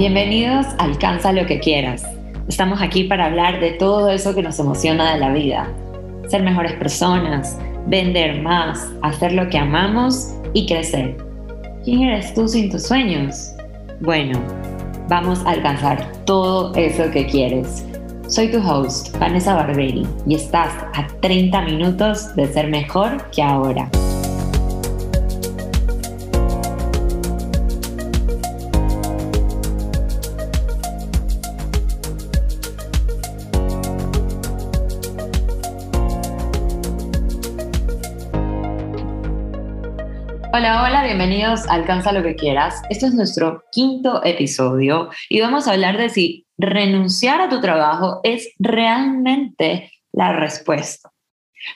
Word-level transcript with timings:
Bienvenidos 0.00 0.64
a 0.78 0.84
Alcanza 0.84 1.30
lo 1.30 1.44
que 1.44 1.60
quieras. 1.60 2.02
Estamos 2.48 2.80
aquí 2.80 3.04
para 3.04 3.26
hablar 3.26 3.60
de 3.60 3.72
todo 3.72 4.08
eso 4.08 4.34
que 4.34 4.42
nos 4.42 4.58
emociona 4.58 5.12
de 5.12 5.20
la 5.20 5.30
vida. 5.30 5.70
Ser 6.26 6.42
mejores 6.42 6.72
personas, 6.72 7.58
vender 7.86 8.40
más, 8.40 8.90
hacer 9.02 9.34
lo 9.34 9.46
que 9.50 9.58
amamos 9.58 10.34
y 10.54 10.66
crecer. 10.66 11.18
¿Quién 11.84 12.04
eres 12.04 12.32
tú 12.32 12.48
sin 12.48 12.70
tus 12.70 12.84
sueños? 12.84 13.52
Bueno, 14.00 14.40
vamos 15.10 15.44
a 15.44 15.50
alcanzar 15.50 16.10
todo 16.24 16.74
eso 16.76 17.10
que 17.10 17.26
quieres. 17.26 17.86
Soy 18.26 18.50
tu 18.50 18.66
host, 18.66 19.14
Vanessa 19.18 19.54
Barberi, 19.54 20.06
y 20.26 20.34
estás 20.34 20.72
a 20.94 21.06
30 21.20 21.60
minutos 21.60 22.34
de 22.36 22.50
ser 22.50 22.68
mejor 22.68 23.30
que 23.32 23.42
ahora. 23.42 23.90
Bienvenidos 41.20 41.68
a 41.68 41.74
Alcanza 41.74 42.12
lo 42.12 42.22
que 42.22 42.34
quieras. 42.34 42.80
Este 42.88 43.04
es 43.04 43.12
nuestro 43.12 43.62
quinto 43.72 44.24
episodio 44.24 45.10
y 45.28 45.42
vamos 45.42 45.68
a 45.68 45.72
hablar 45.72 45.98
de 45.98 46.08
si 46.08 46.46
renunciar 46.56 47.42
a 47.42 47.50
tu 47.50 47.60
trabajo 47.60 48.20
es 48.22 48.54
realmente 48.58 49.92
la 50.12 50.32
respuesta. 50.32 51.12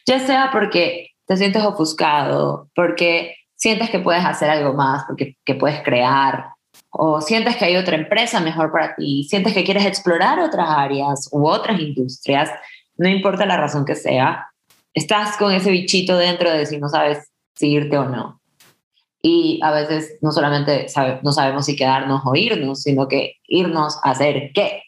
Ya 0.07 0.19
sea 0.21 0.49
porque 0.51 1.11
te 1.27 1.37
sientes 1.37 1.63
ofuscado, 1.63 2.71
porque 2.75 3.37
sientes 3.55 3.91
que 3.91 3.99
puedes 3.99 4.25
hacer 4.25 4.49
algo 4.49 4.73
más, 4.73 5.05
porque 5.07 5.37
que 5.45 5.55
puedes 5.55 5.83
crear, 5.83 6.47
o 6.89 7.21
sientes 7.21 7.57
que 7.57 7.67
hay 7.67 7.77
otra 7.77 7.97
empresa 7.97 8.41
mejor 8.41 8.73
para 8.73 8.97
ti, 8.97 9.27
sientes 9.29 9.53
que 9.53 9.65
quieres 9.65 9.85
explorar 9.85 10.41
otras 10.41 10.71
áreas 10.71 11.29
u 11.33 11.47
otras 11.47 11.79
industrias, 11.79 12.49
no 12.97 13.11
importa 13.11 13.45
la 13.45 13.59
razón 13.59 13.85
que 13.85 13.95
sea, 13.95 14.47
estás 14.95 15.37
con 15.37 15.53
ese 15.53 15.71
bichito 15.71 16.17
dentro 16.17 16.51
de 16.51 16.65
si 16.65 16.79
no 16.79 16.89
sabes 16.89 17.31
si 17.55 17.73
irte 17.73 17.99
o 17.99 18.09
no 18.09 18.41
y 19.27 19.59
a 19.63 19.71
veces 19.71 20.19
no 20.21 20.33
solamente 20.33 20.85
no 21.23 21.33
sabemos 21.33 21.65
si 21.65 21.77
quedarnos 21.77 22.21
o 22.27 22.37
irnos, 22.37 22.83
sino 22.83 23.09
que 23.09 23.37
irnos 23.49 23.99
a 24.05 24.11
hacer 24.11 24.51
qué. 24.53 24.83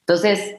Entonces, 0.00 0.56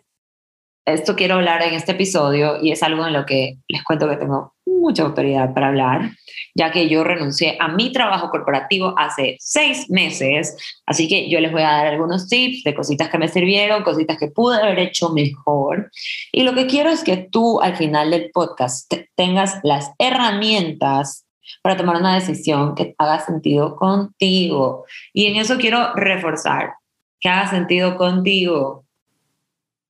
esto 0.85 1.15
quiero 1.15 1.35
hablar 1.35 1.63
en 1.63 1.73
este 1.73 1.93
episodio 1.93 2.61
y 2.61 2.71
es 2.71 2.83
algo 2.83 3.07
en 3.07 3.13
lo 3.13 3.25
que 3.25 3.57
les 3.67 3.83
cuento 3.83 4.07
que 4.07 4.17
tengo 4.17 4.53
mucha 4.67 5.01
autoridad 5.01 5.51
para 5.55 5.69
hablar, 5.69 6.11
ya 6.53 6.71
que 6.71 6.87
yo 6.89 7.03
renuncié 7.03 7.57
a 7.59 7.69
mi 7.69 7.91
trabajo 7.91 8.29
corporativo 8.29 8.93
hace 8.99 9.37
seis 9.39 9.89
meses, 9.89 10.55
así 10.85 11.07
que 11.07 11.27
yo 11.27 11.39
les 11.39 11.51
voy 11.51 11.63
a 11.63 11.71
dar 11.71 11.87
algunos 11.87 12.27
tips 12.27 12.63
de 12.63 12.75
cositas 12.75 13.09
que 13.09 13.17
me 13.17 13.29
sirvieron, 13.29 13.81
cositas 13.81 14.19
que 14.19 14.27
pude 14.27 14.57
haber 14.57 14.77
hecho 14.77 15.09
mejor. 15.09 15.89
Y 16.31 16.43
lo 16.43 16.53
que 16.53 16.67
quiero 16.67 16.91
es 16.91 17.03
que 17.03 17.17
tú 17.17 17.61
al 17.61 17.77
final 17.77 18.11
del 18.11 18.29
podcast 18.31 18.93
tengas 19.15 19.59
las 19.63 19.89
herramientas 19.97 21.22
para 21.61 21.77
tomar 21.77 21.97
una 21.97 22.15
decisión 22.15 22.75
que 22.75 22.95
haga 22.97 23.19
sentido 23.19 23.75
contigo. 23.75 24.85
Y 25.13 25.27
en 25.27 25.37
eso 25.37 25.57
quiero 25.57 25.93
reforzar, 25.95 26.73
que 27.19 27.29
haga 27.29 27.49
sentido 27.49 27.95
contigo. 27.95 28.85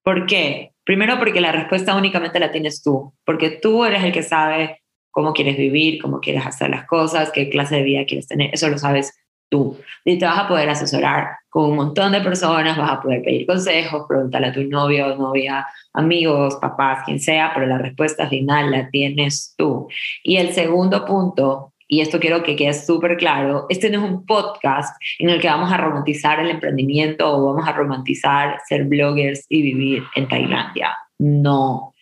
¿Por 0.04 0.26
qué? 0.26 0.72
Primero 0.84 1.18
porque 1.18 1.42
la 1.42 1.52
respuesta 1.52 1.96
únicamente 1.96 2.40
la 2.40 2.52
tienes 2.52 2.84
tú, 2.84 3.14
porque 3.26 3.50
tú 3.50 3.86
eres 3.86 4.04
el 4.04 4.12
que 4.12 4.24
sabe 4.24 4.82
cómo 5.12 5.34
quieres 5.34 5.58
vivir, 5.58 6.02
cómo 6.02 6.20
quieres 6.20 6.46
hacer 6.46 6.70
las 6.70 6.86
cosas, 6.86 7.32
qué 7.32 7.50
clase 7.50 7.76
de 7.76 7.84
vida 7.84 8.06
quieres 8.06 8.28
tener, 8.28 8.50
eso 8.54 8.68
lo 8.68 8.78
sabes 8.78 9.14
tú. 9.50 9.80
Y 10.04 10.18
te 10.18 10.26
vas 10.26 10.40
a 10.40 10.48
poder 10.48 10.70
asesorar 10.70 11.38
con 11.54 11.70
un 11.70 11.76
montón 11.76 12.12
de 12.12 12.22
personas, 12.22 12.76
vas 12.76 12.94
a 12.94 13.00
poder 13.00 13.22
pedir 13.22 13.46
consejos, 13.46 14.06
preguntarle 14.10 14.48
a 14.48 14.54
tu 14.54 14.64
novio 14.64 15.16
novia, 15.16 15.68
amigos, 15.94 16.56
papás, 16.60 17.04
quien 17.06 17.20
sea, 17.20 17.52
pero 17.54 17.68
la 17.68 17.78
respuesta 17.78 18.28
final 18.28 18.72
la 18.72 18.90
tienes 18.90 19.54
tú. 19.56 19.88
Y 20.24 20.38
el 20.38 20.52
segundo 20.54 21.06
punto, 21.06 21.72
y 21.88 22.02
esto 22.02 22.20
quiero 22.20 22.42
que 22.42 22.56
quede 22.56 22.74
súper 22.74 23.18
claro, 23.18 23.68
este 23.70 23.92
no 23.92 24.04
es 24.04 24.12
un 24.12 24.26
podcast 24.26 25.00
en 25.20 25.30
el 25.30 25.40
que 25.40 25.48
vamos 25.48 25.72
a 25.72 25.78
romantizar 25.78 26.40
el 26.40 26.50
emprendimiento 26.50 27.32
o 27.32 27.54
vamos 27.54 27.70
a 27.70 27.74
romantizar 27.74 28.60
ser 28.68 28.86
bloggers 28.86 29.46
y 29.48 29.62
vivir 29.62 30.04
en 30.16 30.28
Tailandia. 30.28 30.98
No, 31.20 31.93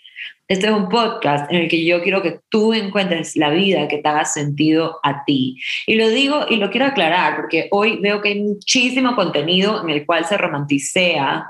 este 0.52 0.68
es 0.68 0.74
un 0.74 0.90
podcast 0.90 1.50
en 1.50 1.62
el 1.62 1.70
que 1.70 1.86
yo 1.86 2.04
quiero 2.04 2.22
que 2.22 2.42
tú 2.50 2.74
encuentres 2.74 3.38
la 3.38 3.50
vida 3.52 3.88
que 3.88 4.00
te 4.00 4.10
haga 4.10 4.26
sentido 4.26 5.00
a 5.02 5.24
ti. 5.24 5.58
Y 5.88 5.96
lo 5.96 6.10
digo 6.10 6.46
y 6.50 6.58
lo 6.58 6.70
quiero 6.70 6.88
aclarar 6.88 7.38
porque 7.38 7.70
hoy 7.72 8.00
veo 8.02 8.20
que 8.20 8.30
hay 8.30 8.42
muchísimo 8.42 9.16
contenido 9.16 9.82
en 9.82 9.90
el 9.92 10.06
cual 10.06 10.26
se 10.26 10.38
romanticea. 10.38 11.50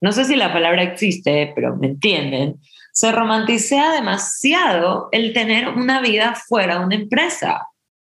No 0.00 0.10
sé 0.10 0.24
si 0.24 0.34
la 0.34 0.52
palabra 0.52 0.82
existe, 0.82 1.52
pero 1.54 1.76
me 1.76 1.86
entienden. 1.86 2.56
Se 2.92 3.12
romanticea 3.12 3.92
demasiado 3.92 5.08
el 5.12 5.32
tener 5.32 5.68
una 5.68 6.00
vida 6.00 6.34
fuera 6.34 6.80
de 6.80 6.84
una 6.84 6.96
empresa. 6.96 7.68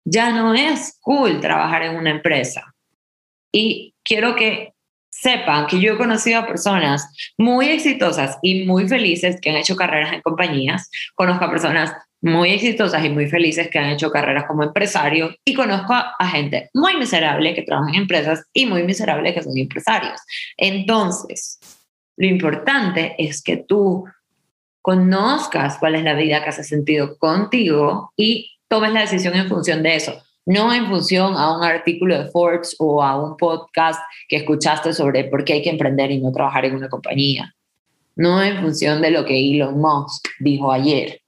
Ya 0.04 0.32
no 0.32 0.54
es 0.54 0.98
cool 1.02 1.38
trabajar 1.38 1.84
en 1.84 1.94
una 1.94 2.10
empresa. 2.10 2.74
Y 3.52 3.94
quiero 4.02 4.34
que 4.34 4.72
sepan 5.20 5.66
que 5.66 5.78
yo 5.78 5.92
he 5.92 5.96
conocido 5.98 6.40
a 6.40 6.46
personas 6.46 7.06
muy 7.36 7.68
exitosas 7.68 8.38
y 8.42 8.64
muy 8.64 8.88
felices 8.88 9.38
que 9.40 9.50
han 9.50 9.56
hecho 9.56 9.76
carreras 9.76 10.12
en 10.12 10.22
compañías. 10.22 10.90
Conozco 11.14 11.44
a 11.44 11.50
personas 11.50 11.92
muy 12.22 12.50
exitosas 12.52 13.04
y 13.04 13.10
muy 13.10 13.28
felices 13.28 13.68
que 13.70 13.78
han 13.78 13.90
hecho 13.90 14.10
carreras 14.10 14.44
como 14.46 14.62
empresarios 14.62 15.34
y 15.44 15.54
conozco 15.54 15.92
a, 15.94 16.14
gente 16.28 16.70
muy 16.74 16.96
miserable 16.96 17.54
que 17.54 17.62
trabaja 17.62 17.90
en 17.90 17.96
empresas 17.96 18.44
y 18.52 18.66
muy 18.66 18.82
miserable 18.82 19.34
que 19.34 19.42
son 19.42 19.56
empresarios. 19.56 20.20
Entonces, 20.56 21.58
lo 22.16 22.26
importante 22.26 23.14
es 23.18 23.42
que 23.42 23.56
tú 23.56 24.04
conozcas 24.82 25.78
cuál 25.78 25.94
es 25.94 26.04
la 26.04 26.14
vida 26.14 26.42
que 26.42 26.50
hace 26.50 26.64
sentido 26.64 27.18
contigo 27.18 28.12
y 28.16 28.52
tomes 28.68 28.92
la 28.92 29.00
decisión 29.00 29.34
en 29.34 29.48
función 29.48 29.82
de 29.82 29.96
eso 29.96 30.22
no 30.50 30.74
en 30.74 30.88
función 30.88 31.36
a 31.36 31.56
un 31.56 31.62
artículo 31.62 32.18
de 32.18 32.28
Forbes 32.28 32.74
o 32.80 33.00
a 33.04 33.22
un 33.22 33.36
podcast 33.36 34.00
que 34.28 34.34
escuchaste 34.34 34.92
sobre 34.92 35.22
por 35.22 35.44
qué 35.44 35.52
hay 35.52 35.62
que 35.62 35.70
emprender 35.70 36.10
y 36.10 36.18
no 36.18 36.32
trabajar 36.32 36.64
en 36.64 36.74
una 36.74 36.88
compañía. 36.88 37.54
No 38.16 38.42
en 38.42 38.60
función 38.60 39.00
de 39.00 39.12
lo 39.12 39.24
que 39.24 39.38
Elon 39.38 39.80
Musk 39.80 40.26
dijo 40.40 40.72
ayer, 40.72 41.20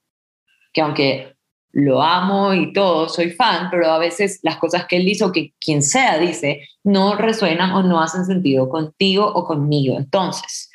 que 0.73 0.81
aunque 0.81 1.37
lo 1.71 2.03
amo 2.03 2.53
y 2.53 2.73
todo, 2.73 3.07
soy 3.07 3.31
fan, 3.31 3.69
pero 3.71 3.91
a 3.91 3.97
veces 3.97 4.41
las 4.43 4.57
cosas 4.57 4.87
que 4.87 4.97
él 4.97 5.05
dice 5.05 5.25
que 5.33 5.53
quien 5.57 5.81
sea 5.81 6.19
dice 6.19 6.67
no 6.83 7.15
resuenan 7.15 7.71
o 7.71 7.81
no 7.81 8.01
hacen 8.01 8.25
sentido 8.25 8.67
contigo 8.67 9.25
o 9.25 9.45
conmigo. 9.45 9.95
Entonces, 9.97 10.69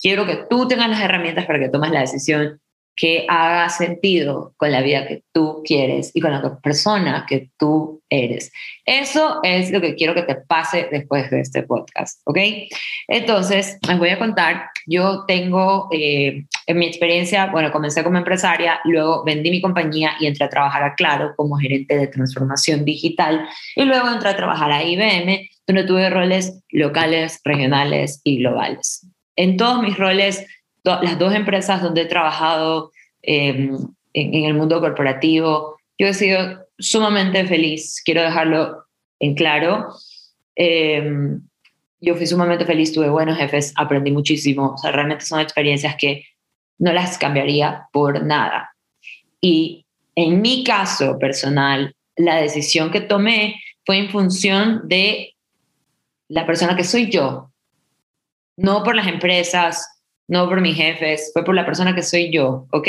quiero 0.00 0.24
que 0.24 0.36
tú 0.48 0.68
tengas 0.68 0.88
las 0.88 1.00
herramientas 1.00 1.46
para 1.46 1.58
que 1.58 1.68
tomes 1.68 1.90
la 1.90 2.02
decisión 2.02 2.60
que 2.98 3.26
haga 3.28 3.68
sentido 3.68 4.54
con 4.56 4.72
la 4.72 4.82
vida 4.82 5.06
que 5.06 5.22
tú 5.32 5.62
quieres 5.64 6.10
y 6.14 6.20
con 6.20 6.32
la 6.32 6.58
persona 6.58 7.24
que 7.28 7.48
tú 7.56 8.02
eres. 8.10 8.50
Eso 8.84 9.38
es 9.44 9.70
lo 9.70 9.80
que 9.80 9.94
quiero 9.94 10.14
que 10.14 10.24
te 10.24 10.34
pase 10.34 10.88
después 10.90 11.30
de 11.30 11.40
este 11.40 11.62
podcast, 11.62 12.20
¿ok? 12.24 12.38
Entonces, 13.06 13.78
les 13.86 13.98
voy 13.98 14.08
a 14.08 14.18
contar, 14.18 14.70
yo 14.84 15.24
tengo, 15.26 15.88
eh, 15.92 16.44
en 16.66 16.78
mi 16.78 16.86
experiencia, 16.86 17.46
bueno, 17.46 17.70
comencé 17.70 18.02
como 18.02 18.18
empresaria, 18.18 18.80
luego 18.84 19.22
vendí 19.24 19.52
mi 19.52 19.60
compañía 19.60 20.14
y 20.18 20.26
entré 20.26 20.46
a 20.46 20.50
trabajar 20.50 20.82
a 20.82 20.94
Claro 20.96 21.34
como 21.36 21.56
gerente 21.56 21.96
de 21.96 22.08
transformación 22.08 22.84
digital 22.84 23.48
y 23.76 23.84
luego 23.84 24.08
entré 24.08 24.30
a 24.30 24.36
trabajar 24.36 24.72
a 24.72 24.82
IBM, 24.82 25.48
donde 25.68 25.84
tuve 25.84 26.10
roles 26.10 26.64
locales, 26.70 27.40
regionales 27.44 28.20
y 28.24 28.38
globales. 28.38 29.06
En 29.36 29.56
todos 29.56 29.80
mis 29.80 29.96
roles 29.96 30.44
las 31.02 31.18
dos 31.18 31.34
empresas 31.34 31.82
donde 31.82 32.02
he 32.02 32.06
trabajado 32.06 32.92
em, 33.22 33.76
en, 34.12 34.44
el 34.44 34.54
mundo 34.54 34.80
corporativo, 34.80 35.76
yo 35.98 36.06
he 36.06 36.14
sido 36.14 36.66
sumamente 36.78 37.44
feliz, 37.46 38.00
quiero 38.04 38.22
dejarlo 38.22 38.84
en 39.20 39.34
claro. 39.34 39.88
Em, 40.54 41.40
yo 42.00 42.14
fui 42.14 42.26
sumamente 42.26 42.64
feliz, 42.64 42.92
tuve 42.92 43.08
buenos 43.08 43.36
jefes, 43.36 43.72
aprendí 43.76 44.12
muchísimo, 44.12 44.74
o 44.74 44.78
sea, 44.78 44.92
realmente 44.92 45.24
son 45.24 45.40
experiencias 45.40 45.96
que 45.96 46.24
no 46.78 46.92
las 46.92 47.18
cambiaría 47.18 47.88
por 47.92 48.24
nada. 48.24 48.70
Y 49.40 49.84
en 50.14 50.40
mi 50.40 50.64
caso 50.64 51.18
personal, 51.18 51.94
la 52.16 52.36
decisión 52.36 52.90
que 52.90 53.00
tomé 53.00 53.60
fue 53.84 53.98
en 53.98 54.10
función 54.10 54.88
de 54.88 55.34
la 56.28 56.46
persona 56.46 56.76
que 56.76 56.84
soy 56.84 57.10
yo, 57.10 57.50
no 58.56 58.82
por 58.82 58.94
las 58.94 59.06
empresas, 59.06 59.97
no 60.28 60.48
por 60.48 60.60
mis 60.60 60.76
jefes, 60.76 61.30
fue 61.32 61.44
por 61.44 61.54
la 61.54 61.64
persona 61.64 61.94
que 61.94 62.02
soy 62.02 62.30
yo, 62.30 62.66
¿ok? 62.70 62.88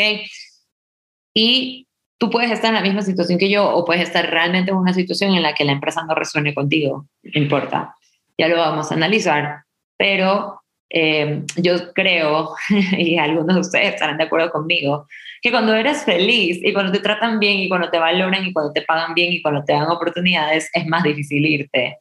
Y 1.33 1.87
tú 2.19 2.29
puedes 2.29 2.51
estar 2.51 2.69
en 2.69 2.75
la 2.75 2.81
misma 2.81 3.01
situación 3.01 3.39
que 3.39 3.49
yo 3.49 3.67
o 3.73 3.85
puedes 3.85 4.03
estar 4.03 4.29
realmente 4.29 4.71
en 4.71 4.77
una 4.77 4.93
situación 4.93 5.33
en 5.33 5.41
la 5.41 5.55
que 5.55 5.63
la 5.63 5.71
empresa 5.71 6.03
no 6.03 6.13
resuene 6.13 6.53
contigo, 6.53 7.07
no 7.23 7.41
importa, 7.41 7.95
ya 8.37 8.47
lo 8.47 8.57
vamos 8.57 8.91
a 8.91 8.95
analizar, 8.95 9.63
pero 9.97 10.61
eh, 10.89 11.43
yo 11.55 11.93
creo, 11.93 12.55
y 12.97 13.17
algunos 13.17 13.55
de 13.55 13.61
ustedes 13.61 13.93
estarán 13.93 14.17
de 14.17 14.25
acuerdo 14.25 14.51
conmigo, 14.51 15.07
que 15.41 15.51
cuando 15.51 15.73
eres 15.73 16.03
feliz 16.03 16.59
y 16.61 16.73
cuando 16.73 16.91
te 16.91 16.99
tratan 16.99 17.39
bien 17.39 17.59
y 17.59 17.69
cuando 17.69 17.89
te 17.89 17.99
valoran 17.99 18.45
y 18.45 18.51
cuando 18.51 18.73
te 18.73 18.81
pagan 18.81 19.13
bien 19.13 19.31
y 19.31 19.41
cuando 19.41 19.63
te 19.63 19.73
dan 19.73 19.89
oportunidades, 19.89 20.69
es 20.73 20.85
más 20.87 21.03
difícil 21.03 21.45
irte. 21.45 21.99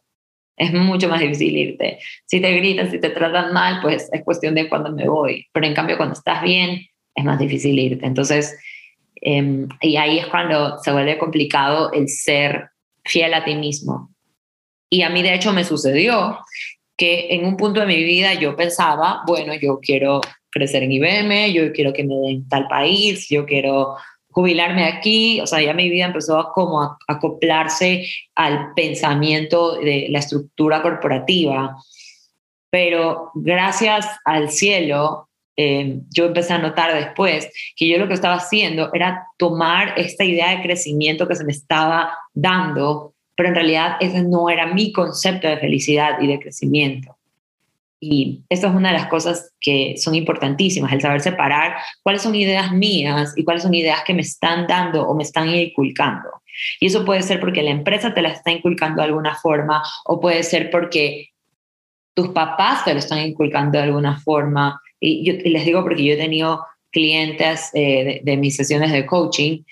Es 0.58 0.72
mucho 0.72 1.08
más 1.08 1.20
difícil 1.20 1.56
irte. 1.56 1.99
Si 2.26 2.40
te 2.40 2.52
gritan, 2.52 2.90
si 2.90 3.00
te 3.00 3.10
tratan 3.10 3.52
mal, 3.52 3.81
pues 3.81 4.08
es 4.12 4.22
cuestión 4.25 4.55
de 4.55 4.69
cuándo 4.69 4.93
me 4.93 5.08
voy. 5.08 5.46
Pero 5.52 5.66
en 5.66 5.75
cambio, 5.75 5.96
cuando 5.96 6.14
estás 6.14 6.43
bien, 6.43 6.87
es 7.14 7.25
más 7.25 7.38
difícil 7.38 7.78
irte. 7.78 8.05
Entonces, 8.06 8.58
em, 9.16 9.69
y 9.81 9.96
ahí 9.96 10.19
es 10.19 10.26
cuando 10.26 10.78
se 10.78 10.93
vuelve 10.93 11.19
complicado 11.19 11.93
el 11.93 12.08
ser 12.08 12.70
fiel 13.05 13.34
a 13.34 13.44
ti 13.44 13.55
mismo. 13.55 14.10
Y 14.90 15.02
a 15.02 15.10
mí, 15.10 15.22
de 15.22 15.34
hecho, 15.34 15.52
me 15.52 15.64
sucedió 15.64 16.38
que 16.96 17.28
en 17.31 17.44
un 17.44 17.56
punto 17.56 17.81
de 17.81 17.87
mi 17.87 18.02
vida 18.02 18.34
yo 18.34 18.56
pensaba, 18.56 19.22
bueno, 19.26 19.55
yo 19.55 19.78
quiero 19.81 20.20
crecer 20.50 20.82
en 20.82 20.93
IBM, 20.93 21.52
yo 21.52 21.72
quiero 21.72 21.93
que 21.93 22.05
me 22.05 22.14
den 22.16 22.49
tal 22.49 22.66
país, 22.69 23.28
yo 23.28 23.46
quiero 23.46 23.96
jubilarme 24.38 24.85
aquí, 24.85 25.40
o 25.40 25.49
sea, 25.49 25.61
ya 25.61 25.75
mi 25.75 25.90
vida 25.90 26.05
empezó 26.05 26.38
a 26.38 26.52
como 26.52 26.81
a, 26.81 26.96
acoplarse 27.08 28.06
al 28.37 28.73
pensamiento 28.75 29.81
de 29.81 30.06
la 30.11 30.20
estructura 30.20 30.81
corporativa. 30.81 31.76
Pero 32.70 33.32
gracias 33.35 34.06
al 34.25 34.49
cielo, 34.50 35.29
eh, 35.56 36.02
yo 36.14 36.26
empecé 36.26 36.52
a 36.52 36.58
notar 36.58 36.94
después 36.94 37.50
que 37.75 37.88
yo 37.88 37.99
lo 37.99 38.06
que 38.06 38.14
estaba 38.14 38.37
haciendo 38.37 38.94
era 38.94 39.26
tomar 39.38 39.94
esta 39.96 40.23
idea 40.23 40.50
de 40.55 40.62
crecimiento 40.62 41.26
que 41.26 41.34
se 41.34 41.44
me 41.44 41.50
estaba 41.50 42.14
dando, 42.32 43.14
pero 43.34 43.49
en 43.49 43.56
realidad 43.56 43.96
ese 43.99 44.23
no 44.23 44.49
era 44.50 44.73
mi 44.73 44.93
concepto 44.93 45.49
de 45.49 45.56
felicidad 45.56 46.20
y 46.20 46.29
de 46.29 46.38
crecimiento. 46.38 47.18
Y 48.00 48.45
esto 48.49 48.69
es 48.69 48.75
una 48.75 48.93
de 48.93 48.99
las 48.99 49.09
cosas 49.09 49.53
que 49.61 49.97
son 49.97 50.15
importantísimas, 50.15 50.93
el 50.93 51.00
saber 51.00 51.21
separar 51.21 51.77
cuáles 52.03 52.23
son 52.23 52.35
ideas 52.35 52.73
mías 52.73 53.35
y 53.37 53.45
cuáles 53.45 53.65
son 53.65 53.75
ideas 53.75 54.03
que 54.05 54.15
me 54.15 54.23
están 54.23 54.67
dando 54.67 55.03
o 55.03 55.15
me 55.15 55.25
están 55.25 55.49
inculcando. 55.49 56.29
Y 56.81 56.87
eso 56.87 57.05
puede 57.05 57.23
ser 57.23 57.41
porque 57.41 57.62
la 57.62 57.71
empresa 57.71 58.15
te 58.15 58.23
la 58.23 58.31
está 58.31 58.53
inculcando 58.53 59.03
de 59.03 59.09
alguna 59.09 59.35
forma 59.35 59.83
o 60.05 60.21
puede 60.21 60.43
ser 60.43 60.71
porque 60.71 61.31
tus 62.15 62.29
papás 62.29 62.85
te 62.85 62.93
lo 62.93 62.99
están 62.99 63.21
inculcando 63.21 63.79
de 63.79 63.85
alguna 63.85 64.19
forma. 64.21 64.81
Y 65.01 65.25
yo 65.25 65.35
les 65.44 65.65
digo 65.65 65.83
porque 65.83 66.05
yo 66.05 66.15
he 66.15 66.17
tenido 66.17 66.65
clientes 66.91 67.71
eh, 67.75 68.21
de 68.25 68.37
mis 68.37 68.56
sesiones 68.56 68.93
de 68.93 69.06
coaching 69.06 69.62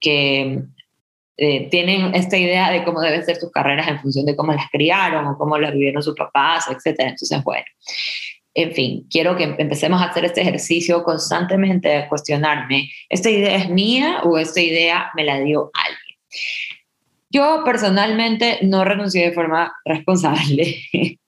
que 0.00 0.62
eh, 1.38 1.68
tienen 1.70 2.14
esta 2.14 2.36
idea 2.36 2.70
de 2.70 2.84
cómo 2.84 3.00
deben 3.00 3.24
ser 3.24 3.38
tus 3.38 3.50
carreras 3.50 3.88
en 3.88 4.00
función 4.00 4.24
de 4.24 4.34
cómo 4.34 4.52
las 4.52 4.70
criaron 4.70 5.26
o 5.26 5.36
cómo 5.36 5.58
las 5.58 5.72
vivieron 5.72 6.02
sus 6.02 6.14
papás, 6.14 6.66
etc. 6.70 6.96
Entonces, 7.00 7.42
bueno, 7.44 7.66
en 8.54 8.72
fin, 8.72 9.06
quiero 9.10 9.36
que 9.36 9.54
empecemos 9.58 10.00
a 10.00 10.06
hacer 10.06 10.24
este 10.24 10.40
ejercicio 10.40 11.04
constantemente 11.04 11.88
de 11.90 12.08
cuestionarme, 12.08 12.90
¿esta 13.10 13.28
idea 13.28 13.54
es 13.56 13.68
mía 13.68 14.20
o 14.24 14.38
esta 14.38 14.62
idea 14.62 15.10
me 15.14 15.24
la 15.24 15.38
dio 15.40 15.70
alguien? 15.74 16.18
Yo 17.28 17.62
personalmente 17.66 18.60
no 18.62 18.82
renuncié 18.84 19.26
de 19.26 19.32
forma 19.32 19.72
responsable. 19.84 20.76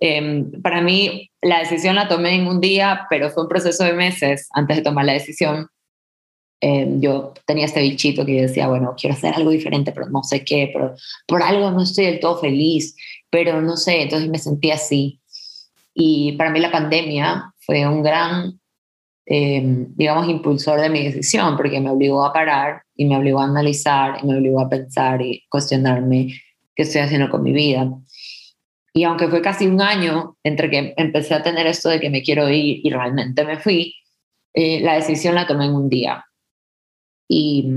Em, 0.00 0.52
para 0.62 0.80
mí, 0.80 1.28
la 1.42 1.58
decisión 1.58 1.96
la 1.96 2.06
tomé 2.06 2.36
en 2.36 2.46
un 2.46 2.60
día, 2.60 3.08
pero 3.10 3.30
fue 3.30 3.42
un 3.42 3.48
proceso 3.48 3.82
de 3.82 3.94
meses 3.94 4.48
antes 4.52 4.76
de 4.76 4.82
tomar 4.84 5.04
la 5.04 5.14
decisión. 5.14 5.66
Em, 6.60 7.00
yo 7.00 7.34
tenía 7.46 7.66
este 7.66 7.80
bichito 7.82 8.26
que 8.26 8.42
decía, 8.42 8.66
bueno, 8.68 8.94
quiero 8.98 9.14
hacer 9.14 9.34
algo 9.34 9.50
diferente, 9.50 9.92
pero 9.92 10.08
no 10.08 10.24
sé 10.24 10.44
qué, 10.44 10.70
pero 10.72 10.94
por 11.26 11.42
algo 11.42 11.70
no 11.70 11.82
estoy 11.82 12.06
del 12.06 12.20
todo 12.20 12.38
feliz, 12.38 12.96
pero 13.30 13.62
no 13.62 13.76
sé, 13.76 14.02
entonces 14.02 14.28
me 14.28 14.38
sentí 14.38 14.70
así. 14.70 15.20
Y 15.94 16.32
para 16.32 16.50
mí 16.50 16.60
la 16.60 16.72
pandemia 16.72 17.54
fue 17.60 17.86
un 17.86 18.02
gran, 18.02 18.60
em, 19.26 19.94
digamos, 19.96 20.28
impulsor 20.28 20.80
de 20.80 20.90
mi 20.90 21.04
decisión, 21.04 21.56
porque 21.56 21.80
me 21.80 21.90
obligó 21.90 22.24
a 22.24 22.32
parar 22.32 22.82
y 22.96 23.04
me 23.06 23.16
obligó 23.16 23.40
a 23.40 23.44
analizar 23.44 24.18
y 24.22 24.26
me 24.26 24.36
obligó 24.36 24.60
a 24.60 24.68
pensar 24.68 25.22
y 25.22 25.44
cuestionarme 25.48 26.34
qué 26.74 26.82
estoy 26.82 27.02
haciendo 27.02 27.30
con 27.30 27.42
mi 27.42 27.52
vida. 27.52 27.88
Y 28.94 29.04
aunque 29.04 29.28
fue 29.28 29.42
casi 29.42 29.66
un 29.66 29.80
año 29.80 30.36
entre 30.42 30.70
que 30.70 30.94
empecé 30.96 31.34
a 31.34 31.42
tener 31.42 31.66
esto 31.66 31.88
de 31.88 32.00
que 32.00 32.10
me 32.10 32.22
quiero 32.22 32.48
ir 32.48 32.80
y 32.84 32.90
realmente 32.90 33.44
me 33.44 33.58
fui, 33.58 33.94
eh, 34.54 34.80
la 34.80 34.94
decisión 34.94 35.34
la 35.34 35.46
tomé 35.46 35.66
en 35.66 35.74
un 35.74 35.88
día 35.88 36.24
y, 37.28 37.68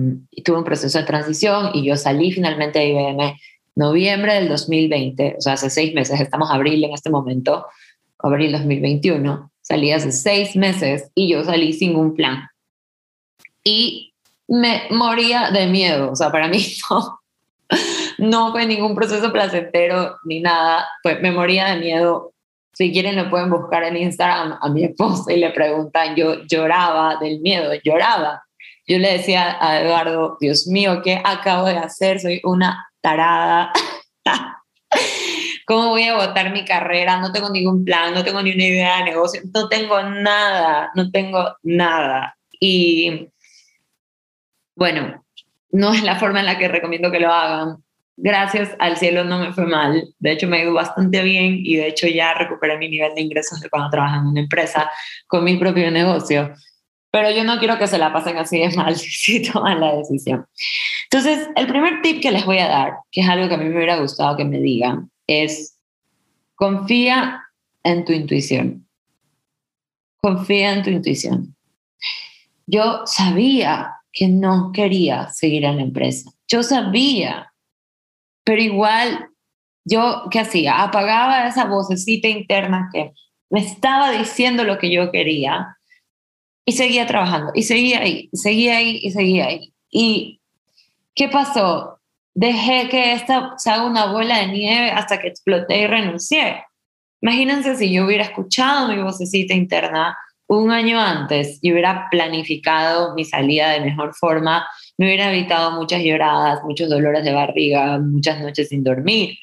tuve 0.43 0.57
un 0.57 0.63
proceso 0.63 0.97
de 0.97 1.03
transición 1.03 1.71
y 1.73 1.85
yo 1.85 1.97
salí 1.97 2.31
finalmente 2.31 2.79
de 2.79 2.87
IBM 2.87 3.35
noviembre 3.75 4.33
del 4.35 4.49
2020, 4.49 5.35
o 5.37 5.41
sea, 5.41 5.53
hace 5.53 5.69
seis 5.69 5.93
meses, 5.93 6.19
estamos 6.19 6.49
abril 6.51 6.83
en 6.83 6.93
este 6.93 7.09
momento, 7.09 7.67
abril 8.19 8.51
2021, 8.51 9.51
salí 9.61 9.91
hace 9.91 10.11
seis 10.11 10.55
meses 10.55 11.09
y 11.15 11.29
yo 11.29 11.43
salí 11.43 11.73
sin 11.73 11.95
un 11.95 12.15
plan. 12.15 12.47
Y 13.63 14.13
me 14.47 14.83
moría 14.91 15.51
de 15.51 15.67
miedo, 15.67 16.11
o 16.11 16.15
sea, 16.15 16.31
para 16.31 16.47
mí 16.47 16.59
no, 16.89 17.19
no 18.17 18.51
fue 18.51 18.65
ningún 18.65 18.95
proceso 18.95 19.31
placentero 19.31 20.17
ni 20.25 20.41
nada, 20.41 20.87
pues 21.03 21.21
me 21.21 21.31
moría 21.31 21.73
de 21.73 21.79
miedo. 21.79 22.33
Si 22.73 22.91
quieren 22.91 23.15
lo 23.15 23.29
pueden 23.29 23.49
buscar 23.49 23.83
en 23.83 23.97
Instagram 23.97 24.57
a 24.61 24.69
mi 24.69 24.85
esposa 24.85 25.31
y 25.31 25.37
le 25.37 25.51
preguntan, 25.51 26.15
yo 26.15 26.43
lloraba 26.45 27.17
del 27.17 27.39
miedo, 27.41 27.71
lloraba 27.83 28.43
yo 28.87 28.97
le 28.97 29.13
decía 29.13 29.57
a 29.59 29.81
Eduardo, 29.81 30.37
Dios 30.39 30.67
mío, 30.67 31.01
¿qué 31.03 31.21
acabo 31.23 31.67
de 31.67 31.77
hacer? 31.77 32.19
Soy 32.19 32.41
una 32.43 32.91
tarada. 33.01 33.71
¿Cómo 35.65 35.89
voy 35.89 36.03
a 36.03 36.15
votar 36.15 36.51
mi 36.51 36.65
carrera? 36.65 37.19
No 37.19 37.31
tengo 37.31 37.49
ningún 37.49 37.85
plan, 37.85 38.13
no 38.13 38.23
tengo 38.23 38.41
ni 38.41 38.51
una 38.51 38.63
idea 38.63 38.97
de 38.97 39.03
negocio, 39.05 39.41
no 39.53 39.69
tengo 39.69 40.01
nada, 40.01 40.91
no 40.95 41.11
tengo 41.11 41.55
nada. 41.63 42.35
Y 42.59 43.29
bueno, 44.75 45.23
no 45.71 45.93
es 45.93 46.03
la 46.03 46.15
forma 46.15 46.39
en 46.39 46.47
la 46.47 46.57
que 46.57 46.67
recomiendo 46.67 47.11
que 47.11 47.19
lo 47.19 47.31
hagan. 47.31 47.77
Gracias 48.17 48.75
al 48.79 48.97
cielo 48.97 49.23
no 49.23 49.39
me 49.39 49.53
fue 49.53 49.65
mal, 49.65 50.03
de 50.19 50.31
hecho 50.31 50.47
me 50.47 50.57
ha 50.57 50.63
ido 50.63 50.73
bastante 50.73 51.23
bien 51.23 51.59
y 51.63 51.77
de 51.77 51.87
hecho 51.87 52.07
ya 52.07 52.33
recuperé 52.33 52.77
mi 52.77 52.89
nivel 52.89 53.15
de 53.15 53.21
ingresos 53.21 53.61
de 53.61 53.69
cuando 53.69 53.89
trabajaba 53.89 54.21
en 54.21 54.27
una 54.27 54.41
empresa 54.41 54.91
con 55.27 55.43
mi 55.43 55.57
propio 55.57 55.89
negocio 55.89 56.53
pero 57.11 57.29
yo 57.29 57.43
no 57.43 57.59
quiero 57.59 57.77
que 57.77 57.87
se 57.87 57.97
la 57.97 58.13
pasen 58.13 58.37
así 58.37 58.59
de 58.59 58.69
mal 58.75 58.95
si 58.97 59.41
toman 59.41 59.79
la 59.79 59.95
decisión. 59.95 60.47
Entonces, 61.11 61.49
el 61.55 61.67
primer 61.67 62.01
tip 62.01 62.21
que 62.21 62.31
les 62.31 62.45
voy 62.45 62.59
a 62.59 62.67
dar, 62.67 62.93
que 63.11 63.21
es 63.21 63.29
algo 63.29 63.49
que 63.49 63.55
a 63.55 63.57
mí 63.57 63.65
me 63.65 63.75
hubiera 63.75 63.99
gustado 63.99 64.37
que 64.37 64.45
me 64.45 64.59
digan, 64.59 65.11
es 65.27 65.77
confía 66.55 67.43
en 67.83 68.05
tu 68.05 68.13
intuición. 68.13 68.87
Confía 70.21 70.73
en 70.73 70.83
tu 70.83 70.89
intuición. 70.89 71.55
Yo 72.65 73.01
sabía 73.05 73.95
que 74.13 74.27
no 74.27 74.71
quería 74.71 75.29
seguir 75.29 75.65
en 75.65 75.77
la 75.77 75.83
empresa. 75.83 76.31
Yo 76.47 76.63
sabía, 76.63 77.51
pero 78.43 78.61
igual 78.61 79.29
yo, 79.83 80.27
¿qué 80.29 80.39
hacía? 80.39 80.83
Apagaba 80.83 81.47
esa 81.47 81.65
vocecita 81.65 82.27
interna 82.27 82.89
que 82.93 83.13
me 83.49 83.59
estaba 83.59 84.11
diciendo 84.11 84.63
lo 84.63 84.77
que 84.77 84.91
yo 84.91 85.11
quería 85.11 85.77
y 86.65 86.73
seguía 86.73 87.07
trabajando, 87.07 87.51
y 87.55 87.63
seguía 87.63 88.01
ahí, 88.01 88.29
y 88.31 88.37
seguía 88.37 88.77
ahí, 88.77 88.99
y 89.01 89.11
seguía 89.11 89.45
ahí. 89.47 89.73
¿Y 89.89 90.41
qué 91.15 91.27
pasó? 91.27 91.99
Dejé 92.33 92.87
que 92.89 93.13
esta 93.13 93.53
se 93.57 93.69
haga 93.69 93.85
una 93.85 94.05
bola 94.05 94.39
de 94.39 94.47
nieve 94.47 94.91
hasta 94.91 95.19
que 95.19 95.27
exploté 95.27 95.81
y 95.81 95.87
renuncié. 95.87 96.63
Imagínense 97.21 97.75
si 97.75 97.91
yo 97.91 98.05
hubiera 98.05 98.23
escuchado 98.23 98.87
mi 98.87 99.01
vocecita 99.01 99.53
interna 99.53 100.17
un 100.47 100.71
año 100.71 100.99
antes 100.99 101.59
y 101.61 101.71
hubiera 101.71 102.07
planificado 102.09 103.13
mi 103.15 103.23
salida 103.23 103.69
de 103.69 103.81
mejor 103.81 104.13
forma, 104.13 104.67
me 104.97 105.05
hubiera 105.05 105.31
evitado 105.31 105.71
muchas 105.71 106.03
lloradas, 106.03 106.63
muchos 106.63 106.89
dolores 106.89 107.23
de 107.23 107.33
barriga, 107.33 107.99
muchas 107.99 108.41
noches 108.41 108.69
sin 108.69 108.83
dormir. 108.83 109.37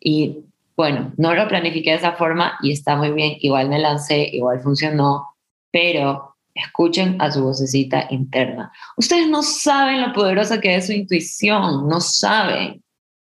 Y 0.00 0.38
bueno, 0.76 1.12
no 1.16 1.34
lo 1.34 1.46
planifiqué 1.46 1.90
de 1.90 1.96
esa 1.96 2.12
forma 2.12 2.58
y 2.62 2.72
está 2.72 2.96
muy 2.96 3.12
bien, 3.12 3.36
igual 3.40 3.68
me 3.68 3.78
lancé, 3.78 4.28
igual 4.32 4.60
funcionó, 4.60 5.26
pero 5.70 6.36
escuchen 6.54 7.20
a 7.20 7.30
su 7.30 7.42
vocecita 7.42 8.06
interna. 8.10 8.72
Ustedes 8.96 9.28
no 9.28 9.42
saben 9.42 10.02
lo 10.02 10.12
poderosa 10.12 10.60
que 10.60 10.74
es 10.74 10.86
su 10.86 10.92
intuición, 10.92 11.88
no 11.88 12.00
saben. 12.00 12.82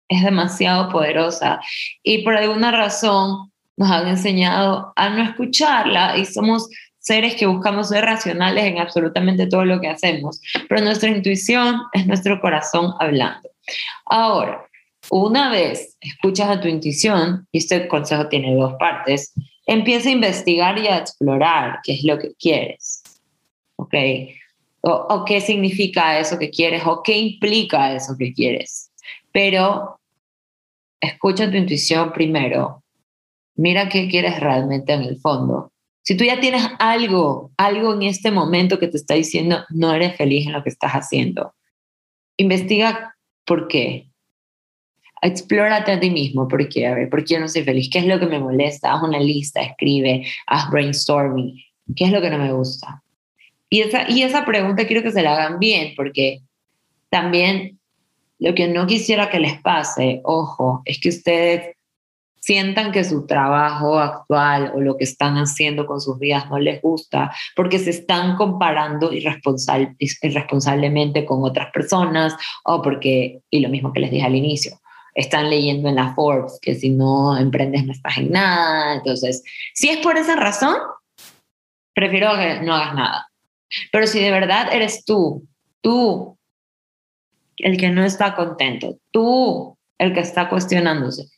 Es 0.08 0.24
demasiado 0.24 0.89
poderosa 0.92 1.60
y 2.04 2.20
por 2.24 2.36
alguna 2.36 2.72
razón 2.72 3.51
nos 3.75 3.89
han 3.89 4.08
enseñado 4.08 4.94
a 4.96 5.10
no 5.10 5.24
escucharla 5.24 6.15
y 6.18 6.25
somos 6.25 6.70
seres 7.00 7.36
que 7.36 7.46
buscamos 7.46 7.89
ser 7.89 8.06
racionales 8.06 8.65
en 8.65 8.80
absolutamente 8.80 9.48
todo 9.48 9.65
lo 9.65 9.80
que 9.80 9.88
hacemos, 9.88 10.42
pero 10.68 10.82
nuestra 10.82 11.10
intuición 11.10 11.82
es 11.94 12.08
nuestro 12.08 12.39
corazón 12.42 12.94
hablando. 13.00 13.50
Ahora, 14.08 14.65
una 15.12 15.51
vez 15.51 15.98
escuchas 16.01 16.50
a 16.50 16.62
tu 16.62 16.68
intuición, 16.68 17.48
y 17.51 17.60
este 17.60 17.88
consejo 17.88 18.27
tiene 18.27 18.56
dos 18.56 18.74
partes, 18.80 19.34
empieza 19.65 20.10
a 20.10 20.13
investigar 20.13 20.77
y 20.77 20.88
a 20.88 20.98
explorar 20.98 21.79
qué 21.84 21.93
es 21.93 22.03
lo 22.03 22.17
que 22.19 22.34
quieres. 22.36 23.03
¿Ok? 23.77 23.93
O, 24.81 25.25
qué 25.25 25.41
significa 25.41 26.19
eso 26.19 26.38
que 26.38 26.51
quieres 26.51 26.84
o 26.86 27.01
qué 27.01 27.17
implica 27.17 27.95
eso 27.95 28.15
que 28.17 28.34
quieres. 28.34 28.91
Pero 29.31 30.00
escucha 31.01 31.50
tu 31.50 31.57
intuición 31.57 32.13
primero. 32.13 32.84
Mira 33.55 33.89
qué 33.89 34.07
quieres 34.07 34.39
realmente 34.39 34.93
en 34.93 35.01
el 35.01 35.17
fondo. 35.17 35.72
Si 36.03 36.15
tú 36.15 36.24
ya 36.24 36.39
tienes 36.39 36.63
algo, 36.77 37.51
algo 37.57 37.95
en 37.95 38.03
este 38.03 38.29
momento 38.29 38.77
que 38.77 38.88
te 38.88 38.98
está 38.98 39.15
diciendo 39.15 39.65
no 39.69 39.91
eres 39.91 40.15
feliz 40.15 40.45
en 40.45 40.53
lo 40.53 40.62
que 40.62 40.69
estás 40.69 40.91
haciendo, 40.91 41.55
investiga 42.38 43.15
por 43.43 43.67
qué. 43.67 44.12
Explórate 45.25 45.91
a 45.91 46.00
ti 46.00 46.10
mismo, 46.10 46.48
porque, 46.48 46.88
a 46.88 46.96
ver, 46.96 47.10
¿por 47.10 47.24
qué 47.24 47.39
no 47.39 47.48
soy 47.48 47.63
feliz? 47.63 47.89
¿Qué 47.91 48.00
es 48.00 48.05
lo 48.05 48.20
que 48.20 48.27
me 48.27 48.39
molesta? 48.39 48.94
Haz 48.94 49.03
una 49.03 49.20
lista, 49.20 49.62
escribe, 49.62 50.25
haz 50.48 50.70
brainstorming. 50.70 51.55
¿Qué 51.96 52.05
es 52.05 52.12
lo 52.12 52.22
que 52.22 52.29
no 52.29 52.38
me 52.38 52.53
gusta? 52.53 53.01
Y 53.70 53.82
esa, 53.82 54.10
y 54.10 54.22
esa 54.22 54.46
pregunta 54.46 54.86
quiero 54.86 55.03
que 55.03 55.12
se 55.12 55.22
la 55.22 55.34
hagan 55.34 55.60
bien, 55.60 55.94
porque 55.96 56.41
también 57.10 57.79
lo 58.39 58.53
que 58.53 58.67
no 58.67 58.88
quisiera 58.88 59.29
que 59.29 59.39
les 59.39 59.60
pase, 59.62 60.22
ojo, 60.24 60.82
es 60.86 61.00
que 61.00 61.10
ustedes 61.10 61.75
sientan 62.46 62.91
que 62.91 63.03
su 63.03 63.25
trabajo 63.25 63.98
actual 63.98 64.72
o 64.75 64.79
lo 64.79 64.98
que 64.98 65.03
están 65.03 65.36
haciendo 65.36 65.88
con 65.88 66.00
sus 66.00 66.20
vidas 66.20 66.48
no 66.48 66.60
les 66.60 66.79
gusta 66.79 67.34
porque 67.55 67.79
se 67.79 67.89
están 67.89 68.36
comparando 68.36 69.12
irresponsablemente 69.12 71.25
con 71.25 71.44
otras 71.44 71.72
personas 71.72 72.36
o 72.63 72.84
porque, 72.84 73.41
y 73.50 73.62
lo 73.62 73.70
mismo 73.70 73.91
que 73.91 74.01
les 74.01 74.12
dije 74.12 74.25
al 74.25 74.36
inicio, 74.36 74.79
están 75.15 75.50
leyendo 75.50 75.89
en 75.89 75.95
la 75.95 76.13
Forbes 76.13 76.60
que 76.62 76.75
si 76.75 76.89
no 76.89 77.38
emprendes 77.38 77.86
no 77.86 77.93
estás 77.93 78.17
en 78.17 78.31
nada. 78.31 78.95
Entonces, 78.95 79.43
si 79.74 79.89
es 79.89 79.98
por 79.98 80.17
esa 80.17 80.36
razón, 80.36 80.75
prefiero 81.93 82.36
que 82.36 82.60
no 82.62 82.75
hagas 82.75 82.93
nada. 82.93 83.31
Pero 83.91 84.05
si 84.05 84.19
de 84.19 84.31
verdad 84.31 84.72
eres 84.72 85.05
tú, 85.05 85.48
tú, 85.81 86.38
el 87.57 87.77
que 87.77 87.89
no 87.89 88.03
está 88.03 88.36
contento, 88.36 89.00
tú, 89.12 89.77
el 89.98 90.13
que 90.13 90.19
está 90.19 90.50
cuestionándose, 90.50 91.29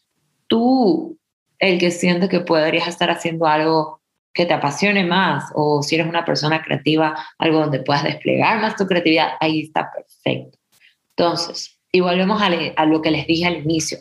tú 0.47 1.17
el 1.59 1.79
que 1.79 1.91
siente 1.91 2.29
que 2.29 2.41
podrías 2.41 2.87
estar 2.87 3.09
haciendo 3.09 3.45
algo 3.45 4.01
que 4.33 4.45
te 4.45 4.53
apasione 4.53 5.03
más 5.03 5.51
o 5.55 5.81
si 5.81 5.95
eres 5.95 6.07
una 6.07 6.25
persona 6.25 6.61
creativa, 6.61 7.15
algo 7.39 7.59
donde 7.59 7.79
puedas 7.79 8.03
desplegar 8.03 8.61
más 8.61 8.75
tu 8.75 8.85
creatividad, 8.85 9.29
ahí 9.39 9.61
está 9.61 9.91
perfecto. 9.91 10.59
Entonces, 11.15 11.76
y 11.91 11.99
volvemos 11.99 12.41
a, 12.41 12.49
a 12.75 12.85
lo 12.85 13.01
que 13.01 13.11
les 13.11 13.27
dije 13.27 13.45
al 13.45 13.57
inicio. 13.57 13.99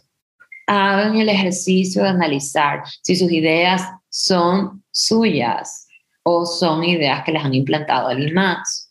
Hagan 0.66 1.16
el 1.16 1.28
ejercicio 1.28 2.02
de 2.02 2.09
analizar 2.09 2.83
si 3.02 3.14
sus 3.16 3.31
ideas 3.31 3.83
son 4.09 4.83
suyas 4.90 5.87
o 6.23 6.45
son 6.45 6.83
ideas 6.83 7.25
que 7.25 7.33
les 7.33 7.45
han 7.45 7.55
implantado 7.55 8.09
alguien 8.09 8.35
más 8.35 8.87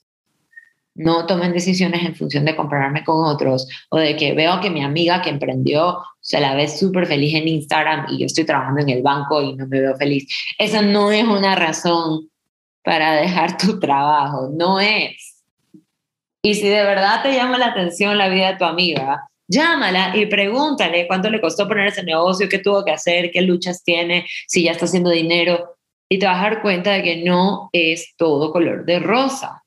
no 0.96 1.26
tomen 1.26 1.52
decisiones 1.52 2.04
en 2.04 2.16
función 2.16 2.46
de 2.46 2.56
compararme 2.56 3.04
con 3.04 3.24
otros 3.26 3.68
o 3.90 3.98
de 3.98 4.16
que 4.16 4.34
veo 4.34 4.62
que 4.62 4.70
mi 4.70 4.84
amiga 4.84 5.22
que 5.22 5.30
emprendió 5.30 6.00
se 6.22 6.40
la 6.40 6.56
ve 6.56 6.68
súper 6.70 7.06
feliz 7.06 7.36
en 7.36 7.48
Instagram 7.48 8.08
y 8.10 8.20
yo 8.20 8.26
estoy 8.26 8.46
trabajando 8.46 8.82
en 8.82 8.90
el 8.90 9.04
banco 9.04 9.42
y 9.42 9.54
no 9.56 9.68
me 9.68 9.82
veo 9.82 9.96
feliz. 9.98 10.26
Esa 10.58 10.82
no 10.82 11.12
es 11.12 11.26
una 11.26 11.56
razón 11.56 12.30
para 12.84 13.14
dejar 13.14 13.58
tu 13.58 13.78
trabajo, 13.80 14.50
no 14.54 14.80
es. 14.80 15.35
Y 16.46 16.54
si 16.54 16.70
de 16.70 16.84
verdad 16.84 17.24
te 17.24 17.34
llama 17.34 17.58
la 17.58 17.70
atención 17.70 18.20
la 18.20 18.30
vida 18.30 18.52
de 18.52 18.58
tu 18.58 18.66
amiga, 18.66 19.28
llámala 19.48 20.16
y 20.16 20.28
pregúntale 20.28 21.08
cuánto 21.08 21.28
le 21.32 21.42
costó 21.42 21.68
poner 21.68 21.88
ese 21.88 22.04
negocio, 22.04 22.48
qué 22.48 22.60
tuvo 22.60 22.86
que 22.86 22.92
hacer, 22.92 23.32
qué 23.32 23.42
luchas 23.42 23.84
tiene, 23.84 24.28
si 24.48 24.62
ya 24.62 24.74
está 24.74 24.86
haciendo 24.86 25.10
dinero. 25.10 25.76
Y 26.08 26.20
te 26.20 26.28
vas 26.28 26.38
a 26.38 26.50
dar 26.50 26.62
cuenta 26.62 26.92
de 26.92 27.02
que 27.02 27.24
no 27.24 27.72
es 27.74 28.14
todo 28.16 28.52
color 28.52 28.86
de 28.86 29.00
rosa 29.00 29.64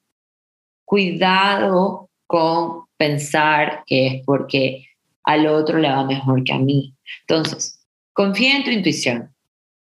cuidado 0.85 2.11
con 2.29 2.85
pensar 2.97 3.83
que 3.85 4.07
es 4.07 4.23
porque 4.25 4.87
al 5.25 5.49
otro 5.49 5.79
le 5.79 5.91
va 5.91 6.05
mejor 6.05 6.45
que 6.45 6.53
a 6.53 6.59
mí. 6.59 6.95
Entonces, 7.27 7.85
confía 8.13 8.57
en 8.57 8.63
tu 8.63 8.71
intuición, 8.71 9.35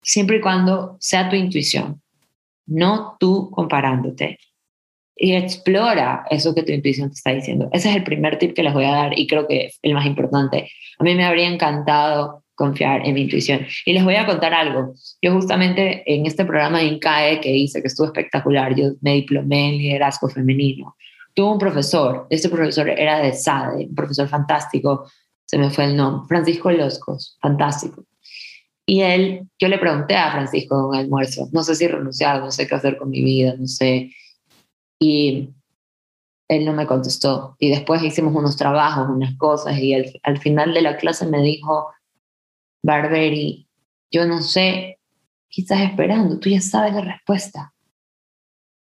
siempre 0.02 0.38
y 0.38 0.42
cuando 0.42 0.98
sea 1.00 1.30
tu 1.30 1.38
intuición, 1.38 2.02
no 2.66 3.16
tú 3.22 3.50
comparándote. 3.52 4.38
Y 5.15 5.34
explora 5.34 6.25
eso 6.29 6.55
que 6.55 6.63
tu 6.63 6.72
intuición 6.72 7.10
te 7.10 7.15
está 7.15 7.32
diciendo. 7.32 7.70
Ese 7.72 7.89
es 7.89 7.96
el 7.96 8.03
primer 8.03 8.39
tip 8.39 8.53
que 8.53 8.63
les 8.63 8.74
voy 8.74 8.86
a 8.86 8.91
dar 8.91 9.17
y 9.17 9.27
creo 9.27 9.48
que 9.48 9.65
es 9.65 9.79
el 9.82 9.93
más 9.93 10.05
importante. 10.05 10.70
A 10.98 11.03
mí 11.03 11.13
me 11.15 11.25
habría 11.25 11.48
encantado 11.48 12.43
confiar 12.55 13.05
en 13.05 13.13
mi 13.13 13.22
intuición. 13.22 13.65
Y 13.86 13.93
les 13.93 14.03
voy 14.03 14.15
a 14.15 14.25
contar 14.25 14.53
algo. 14.53 14.93
Yo 15.22 15.34
justamente 15.34 16.03
en 16.05 16.25
este 16.25 16.46
programa 16.46 16.79
de 16.79 16.86
INCAE 16.86 17.41
que 17.41 17.51
hice, 17.51 17.82
que 17.82 17.88
estuvo 17.88 18.08
espectacular, 18.08 18.75
yo 18.75 18.91
me 19.01 19.13
diplomé 19.13 19.70
en 19.70 19.77
liderazgo 19.77 20.29
femenino. 20.29 20.96
Tuve 21.34 21.51
un 21.51 21.58
profesor, 21.58 22.27
este 22.29 22.50
profesor 22.50 22.89
era 22.89 23.20
de 23.20 23.34
SADE, 23.34 23.88
un 23.88 23.96
profesor 23.96 24.27
fantástico, 24.27 25.10
se 25.46 25.58
me 25.58 25.70
fue 25.72 25.86
el 25.86 25.96
nombre, 25.96 26.27
Francisco 26.27 26.72
Loscos, 26.72 27.38
fantástico. 27.41 28.05
Y 28.86 29.01
él, 29.01 29.48
yo 29.60 29.67
le 29.67 29.79
pregunté 29.79 30.15
a 30.15 30.32
Francisco 30.32 30.75
en 30.75 30.86
un 30.86 30.96
almuerzo, 30.96 31.50
no 31.51 31.63
sé 31.63 31.75
si 31.75 31.88
renunciar, 31.88 32.39
no 32.39 32.51
sé 32.51 32.67
qué 32.67 32.75
hacer 32.75 32.98
con 32.98 33.10
mi 33.10 33.24
vida, 33.24 33.55
no 33.58 33.65
sé. 33.65 34.12
Y 35.00 35.50
él 36.48 36.66
no 36.66 36.74
me 36.74 36.88
contestó. 36.88 37.56
Y 37.60 37.70
después 37.70 38.04
hicimos 38.04 38.36
unos 38.36 38.58
trabajos, 38.58 39.10
unas 39.10 39.36
cosas, 39.38 39.78
y 39.78 39.94
al 39.94 40.38
final 40.40 40.74
de 40.74 40.82
la 40.82 40.98
clase 40.98 41.26
me 41.26 41.42
dijo, 41.42 41.94
Barberi, 42.84 43.68
yo 44.12 44.26
no 44.26 44.42
sé, 44.42 45.00
¿qué 45.50 45.62
estás 45.62 45.82
esperando? 45.82 46.40
Tú 46.40 46.50
ya 46.50 46.62
sabes 46.62 46.94
la 46.94 47.02
respuesta. 47.02 47.74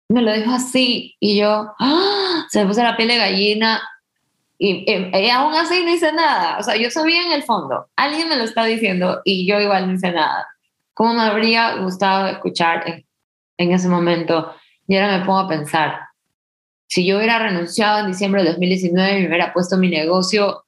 Me 0.09 0.23
lo 0.23 0.33
dijo 0.33 0.53
así 0.53 1.17
y 1.21 1.39
yo, 1.39 1.75
¡ah! 1.79 2.47
se 2.49 2.61
me 2.61 2.69
puso 2.69 2.83
la 2.83 2.97
piel 2.97 3.09
de 3.09 3.19
gallina 3.19 3.83
y, 4.57 4.91
y, 4.91 5.31
aún 5.31 5.55
así 5.55 5.85
no 5.85 5.91
hice 5.91 6.13
nada. 6.13 6.59
O 6.59 6.63
sea, 6.63 6.77
yo 6.77 6.91
sabía 6.91 7.23
en 7.27 7.33
el 7.33 7.43
fondo, 7.43 7.89
alguien 7.97 8.29
me 8.29 8.37
lo 8.37 8.45
está 8.45 8.65
diciendo 8.65 9.21
y 9.25 9.47
yo 9.47 9.61
igual 9.61 9.87
no 9.87 9.95
hice 9.95 10.13
nada. 10.13 10.47
¿Cómo 10.95 11.15
me 11.15 11.23
habría 11.23 11.77
gustado 11.77 12.27
escuchar 12.29 12.89
en, 12.89 13.07
en 13.59 13.73
ese 13.73 13.89
momento? 13.89 14.55
Y 14.89 14.97
ahora 14.97 15.19
me 15.19 15.25
pongo 15.25 15.41
a 15.41 15.49
pensar, 15.49 16.01
si 16.89 17.07
yo 17.07 17.19
hubiera 17.19 17.39
renunciado 17.39 18.01
en 18.01 18.07
diciembre 18.07 18.43
de 18.43 18.49
2019 18.49 19.19
y 19.19 19.23
me 19.23 19.29
hubiera 19.29 19.53
puesto 19.53 19.77
mi 19.77 19.91
negocio 19.91 20.65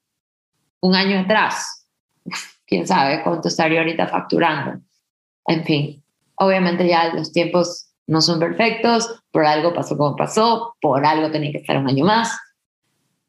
un 0.80 0.94
año 0.94 1.20
atrás, 1.20 1.86
quién 2.66 2.86
sabe 2.86 3.22
cuánto 3.24 3.48
estaría 3.48 3.80
ahorita 3.80 4.06
facturando. 4.06 4.80
En 5.46 5.64
fin, 5.64 6.04
obviamente 6.36 6.86
ya 6.86 7.14
los 7.14 7.32
tiempos 7.32 7.88
no 8.06 8.20
son 8.20 8.38
perfectos, 8.38 9.22
por 9.30 9.46
algo 9.46 9.72
pasó 9.72 9.96
como 9.96 10.16
pasó, 10.16 10.76
por 10.80 11.06
algo 11.06 11.30
tenía 11.30 11.52
que 11.52 11.58
estar 11.58 11.78
un 11.78 11.88
año 11.88 12.04
más, 12.04 12.38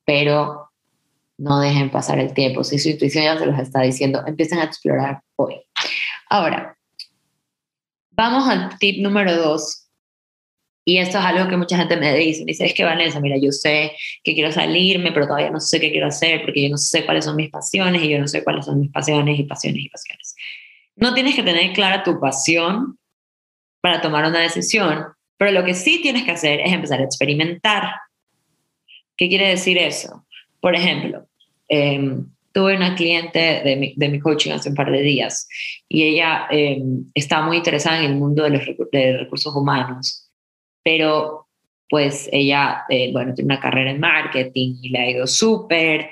pero 0.06 0.70
no 1.38 1.60
dejen 1.60 1.90
pasar 1.90 2.20
el 2.20 2.34
tiempo. 2.34 2.64
Si 2.64 2.78
su 2.80 2.90
intuición 2.90 3.24
ya 3.24 3.38
se 3.38 3.46
los 3.46 3.58
está 3.58 3.82
diciendo, 3.82 4.24
empiecen 4.28 4.60
a 4.60 4.66
explorar 4.66 5.22
hoy. 5.38 5.62
Ahora, 6.30 6.78
vamos 8.12 8.48
al 8.48 8.78
tip 8.78 9.02
número 9.02 9.36
dos, 9.36 9.81
y 10.84 10.98
esto 10.98 11.20
es 11.20 11.26
algo 11.26 11.48
que 11.48 11.58
mucha 11.58 11.78
gente 11.78 11.96
me 11.98 12.16
dice, 12.16 12.42
me 12.42 12.52
dice, 12.52 12.66
es 12.66 12.74
que 12.74 12.84
Vanessa, 12.84 13.20
mira, 13.20 13.38
yo 13.38 13.52
sé 13.52 13.92
que 14.24 14.34
quiero 14.34 14.52
salirme, 14.52 15.12
pero 15.12 15.28
todavía 15.28 15.52
no 15.52 15.60
sé 15.60 15.80
qué 15.80 15.92
quiero 15.92 16.08
hacer 16.08 16.42
porque 16.42 16.64
yo 16.64 16.70
no 16.70 16.78
sé 16.78 17.06
cuáles 17.06 17.26
son 17.26 17.36
mis 17.36 17.52
pasiones 17.52 18.02
y 18.02 18.10
yo 18.10 18.20
no 18.20 18.28
sé 18.28 18.44
cuáles 18.44 18.66
son 18.66 18.80
mis 18.80 18.92
pasiones 18.92 19.40
y 19.40 19.44
pasiones 19.44 19.84
y 19.84 19.90
pasiones. 19.90 20.36
No 20.96 21.14
tienes 21.14 21.36
que 21.36 21.44
tener 21.44 21.72
clara 21.74 22.04
tu 22.04 22.20
pasión 22.20 22.98
para 23.80 24.02
tomar 24.02 24.26
una 24.26 24.40
decisión, 24.40 25.06
pero 25.38 25.52
lo 25.52 25.64
que 25.64 25.76
sí 25.76 26.02
tienes 26.02 26.24
que 26.24 26.32
hacer 26.32 26.62
es 26.62 26.74
empezar 26.74 27.00
a 27.00 27.04
experimentar. 27.04 27.94
¿Qué 29.16 29.30
quiere 29.30 29.50
decir 29.50 29.78
eso? 29.78 30.26
Por 30.60 30.76
ejemplo, 30.76 31.28
em, 31.68 32.26
tuve 32.54 32.76
una 32.76 32.96
cliente 32.96 33.62
de 33.64 33.76
mi, 33.76 33.94
de 33.96 34.10
mi, 34.10 34.20
coaching 34.20 34.52
hace 34.52 34.70
un 34.70 34.76
par 34.76 34.92
de 34.92 35.02
días 35.02 35.48
y 35.88 36.04
ella 36.04 36.48
eh, 36.50 36.82
está 37.14 37.42
muy 37.42 37.58
interesada 37.58 38.00
en 38.00 38.12
el 38.12 38.16
mundo 38.16 38.44
de 38.44 38.50
los 38.50 38.62
de 38.92 39.18
recursos 39.18 39.56
humanos 39.56 40.21
pero 40.84 41.48
pues 41.90 42.30
ella, 42.32 42.86
eh, 42.90 43.12
bueno, 43.12 43.34
tiene 43.34 43.54
una 43.54 43.60
carrera 43.60 43.92
en 43.92 44.00
marketing 44.00 44.76
y 44.82 44.90
le 44.90 45.00
ha 45.00 45.10
ido 45.10 45.28
súper, 45.28 46.10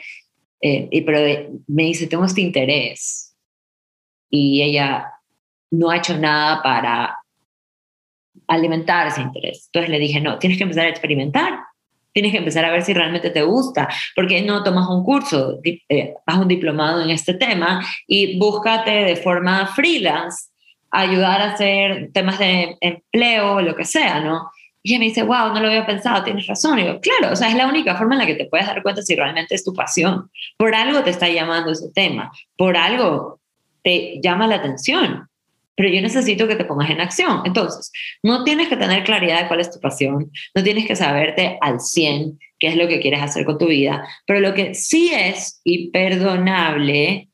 eh, 0.61 0.88
y, 0.91 1.01
pero 1.01 1.19
me 1.67 1.83
dice, 1.83 2.07
tengo 2.07 2.25
este 2.25 2.41
interés. 2.41 3.33
Y 4.29 4.61
ella 4.61 5.05
no 5.71 5.89
ha 5.89 5.97
hecho 5.97 6.17
nada 6.17 6.61
para 6.61 7.17
alimentar 8.47 9.07
ese 9.07 9.21
interés. 9.21 9.67
Entonces 9.67 9.89
le 9.89 9.99
dije, 9.99 10.19
no, 10.19 10.38
tienes 10.38 10.57
que 10.57 10.63
empezar 10.63 10.85
a 10.85 10.89
experimentar, 10.89 11.59
tienes 12.11 12.31
que 12.31 12.39
empezar 12.39 12.65
a 12.65 12.71
ver 12.71 12.81
si 12.81 12.93
realmente 12.93 13.29
te 13.29 13.43
gusta, 13.43 13.88
porque 14.15 14.41
no 14.41 14.63
tomas 14.63 14.89
un 14.89 15.03
curso, 15.03 15.59
eh, 15.63 16.15
haz 16.25 16.38
un 16.39 16.47
diplomado 16.47 17.01
en 17.01 17.09
este 17.09 17.35
tema 17.35 17.85
y 18.07 18.38
búscate 18.38 18.91
de 18.91 19.15
forma 19.15 19.67
freelance 19.67 20.49
ayudar 20.91 21.41
a 21.41 21.53
hacer 21.53 22.09
temas 22.13 22.39
de 22.39 22.75
empleo, 22.81 23.61
lo 23.61 23.75
que 23.75 23.85
sea, 23.85 24.21
¿no? 24.21 24.49
Y 24.81 24.91
ella 24.91 25.00
me 25.00 25.05
dice, 25.05 25.24
wow, 25.24 25.53
no 25.53 25.59
lo 25.59 25.67
había 25.67 25.86
pensado, 25.86 26.24
tienes 26.24 26.48
razón. 26.48 26.79
Y 26.79 26.86
yo, 26.86 27.01
claro, 27.01 27.33
o 27.33 27.36
sea, 27.36 27.50
es 27.50 27.55
la 27.55 27.67
única 27.67 27.95
forma 27.95 28.15
en 28.15 28.19
la 28.19 28.25
que 28.25 28.36
te 28.36 28.45
puedes 28.45 28.65
dar 28.65 28.81
cuenta 28.81 29.01
si 29.01 29.15
realmente 29.15 29.55
es 29.55 29.63
tu 29.63 29.74
pasión. 29.74 30.29
Por 30.57 30.74
algo 30.74 31.03
te 31.03 31.09
está 31.09 31.27
llamando 31.27 31.71
ese 31.71 31.91
tema, 31.93 32.31
por 32.57 32.77
algo 32.77 33.41
te 33.83 34.19
llama 34.21 34.48
la 34.48 34.55
atención, 34.55 35.27
pero 35.75 35.89
yo 35.89 36.01
necesito 36.01 36.48
que 36.48 36.55
te 36.55 36.65
pongas 36.65 36.89
en 36.89 37.01
acción. 37.01 37.41
Entonces, 37.45 37.91
no 38.24 38.43
tienes 38.43 38.69
que 38.69 38.77
tener 38.77 39.03
claridad 39.03 39.41
de 39.41 39.48
cuál 39.48 39.59
es 39.59 39.71
tu 39.71 39.79
pasión, 39.79 40.31
no 40.55 40.63
tienes 40.63 40.86
que 40.86 40.95
saberte 40.95 41.57
al 41.62 41.79
100 41.81 42.39
qué 42.57 42.67
es 42.67 42.75
lo 42.75 42.88
que 42.88 43.00
quieres 43.00 43.21
hacer 43.21 43.45
con 43.45 43.57
tu 43.57 43.67
vida, 43.67 44.05
pero 44.25 44.39
lo 44.41 44.53
que 44.53 44.75
sí 44.75 45.12
es 45.13 45.62
imperdonable 45.63 47.29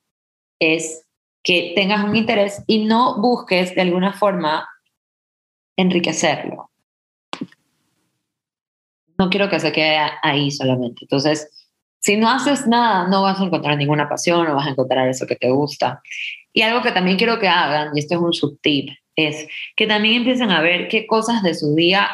es 0.60 1.06
que 1.44 1.74
tengas 1.76 2.04
un 2.04 2.16
interés 2.16 2.64
y 2.68 2.86
no 2.86 3.20
busques 3.22 3.76
de 3.76 3.82
alguna 3.82 4.14
forma 4.14 4.68
enriquecerlo 5.78 6.70
no 9.18 9.30
quiero 9.30 9.50
que 9.50 9.60
se 9.60 9.72
quede 9.72 9.98
ahí 10.22 10.52
solamente. 10.52 11.00
Entonces, 11.02 11.50
Si 12.06 12.18
no 12.18 12.30
haces 12.30 12.68
nada, 12.68 13.08
no 13.08 13.24
vas 13.24 13.40
a 13.40 13.46
encontrar 13.46 13.78
ninguna 13.78 14.08
pasión, 14.08 14.46
no 14.46 14.54
vas 14.54 14.68
a 14.68 14.70
encontrar 14.70 15.08
eso 15.10 15.26
que 15.26 15.36
te 15.36 15.50
gusta. 15.50 16.04
Y 16.54 16.62
algo 16.62 16.84
que 16.84 16.92
también 16.92 17.18
quiero 17.18 17.40
que 17.40 17.48
hagan, 17.48 17.98
y 17.98 18.00
esto 18.00 18.14
es 18.14 18.22
un 18.22 18.32
subtip, 18.32 18.92
es 19.16 19.48
que 19.76 19.88
también 19.88 20.18
empiecen 20.18 20.52
a 20.52 20.62
ver 20.62 20.88
qué 20.88 21.08
cosas 21.08 21.42
de 21.42 21.56
su 21.56 21.74
día 21.74 22.08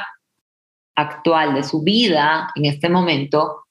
actual, 0.95 1.55
de 1.55 1.63
su 1.63 1.83
vida 1.83 2.49
en 2.55 2.65
este 2.65 2.87
momento, 2.87 3.65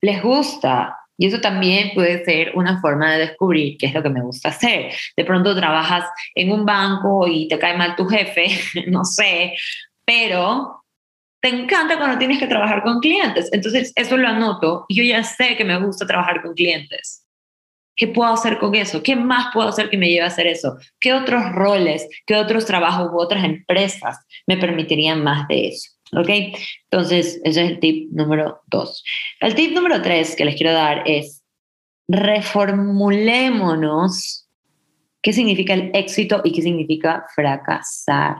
les 0.00 0.22
gusta. 0.22 0.96
Y 1.18 1.26
eso 1.26 1.40
también 1.40 1.90
puede 1.94 2.24
ser 2.24 2.52
una 2.54 2.80
forma 2.80 3.12
de 3.12 3.26
descubrir 3.26 3.78
qué 3.78 3.86
es 3.86 3.94
lo 3.94 4.04
que 4.04 4.10
me 4.10 4.22
gusta 4.22 4.50
hacer. 4.50 4.92
De 5.16 5.24
pronto 5.24 5.56
trabajas 5.56 6.04
en 6.36 6.52
un 6.52 6.64
banco 6.64 7.26
y 7.26 7.48
te 7.48 7.58
cae 7.58 7.76
mal 7.76 7.96
tu 7.96 8.06
jefe, 8.06 8.46
no 8.86 9.04
sé, 9.04 9.54
pero 10.04 10.84
te 11.46 11.54
encanta 11.54 11.96
cuando 11.96 12.18
tienes 12.18 12.40
que 12.40 12.48
trabajar 12.48 12.82
con 12.82 12.98
clientes. 12.98 13.48
Entonces, 13.52 13.92
eso 13.94 14.16
lo 14.16 14.26
anoto 14.26 14.84
y 14.88 14.96
yo 14.96 15.04
ya 15.04 15.22
sé 15.22 15.56
que 15.56 15.64
me 15.64 15.78
gusta 15.78 16.04
trabajar 16.04 16.42
con 16.42 16.54
clientes. 16.54 17.24
¿Qué 17.94 18.08
puedo 18.08 18.32
hacer 18.32 18.58
con 18.58 18.74
eso? 18.74 19.00
¿Qué 19.00 19.14
más 19.14 19.54
puedo 19.54 19.68
hacer 19.68 19.88
que 19.88 19.96
me 19.96 20.08
lleve 20.08 20.24
a 20.24 20.26
hacer 20.26 20.48
eso? 20.48 20.76
¿Qué 20.98 21.12
otros 21.12 21.52
roles, 21.52 22.08
qué 22.26 22.34
otros 22.34 22.66
trabajos 22.66 23.12
u 23.12 23.20
otras 23.20 23.44
empresas 23.44 24.18
me 24.48 24.56
permitirían 24.56 25.22
más 25.22 25.46
de 25.46 25.68
eso? 25.68 25.92
¿Ok? 26.14 26.30
Entonces, 26.90 27.40
ese 27.44 27.64
es 27.64 27.70
el 27.70 27.78
tip 27.78 28.10
número 28.10 28.62
dos. 28.66 29.04
El 29.38 29.54
tip 29.54 29.72
número 29.72 30.02
tres 30.02 30.34
que 30.34 30.44
les 30.44 30.56
quiero 30.56 30.72
dar 30.72 31.04
es 31.06 31.44
reformulémonos 32.08 34.48
qué 35.22 35.32
significa 35.32 35.74
el 35.74 35.92
éxito 35.94 36.40
y 36.42 36.50
qué 36.50 36.62
significa 36.62 37.24
fracasar. 37.36 38.38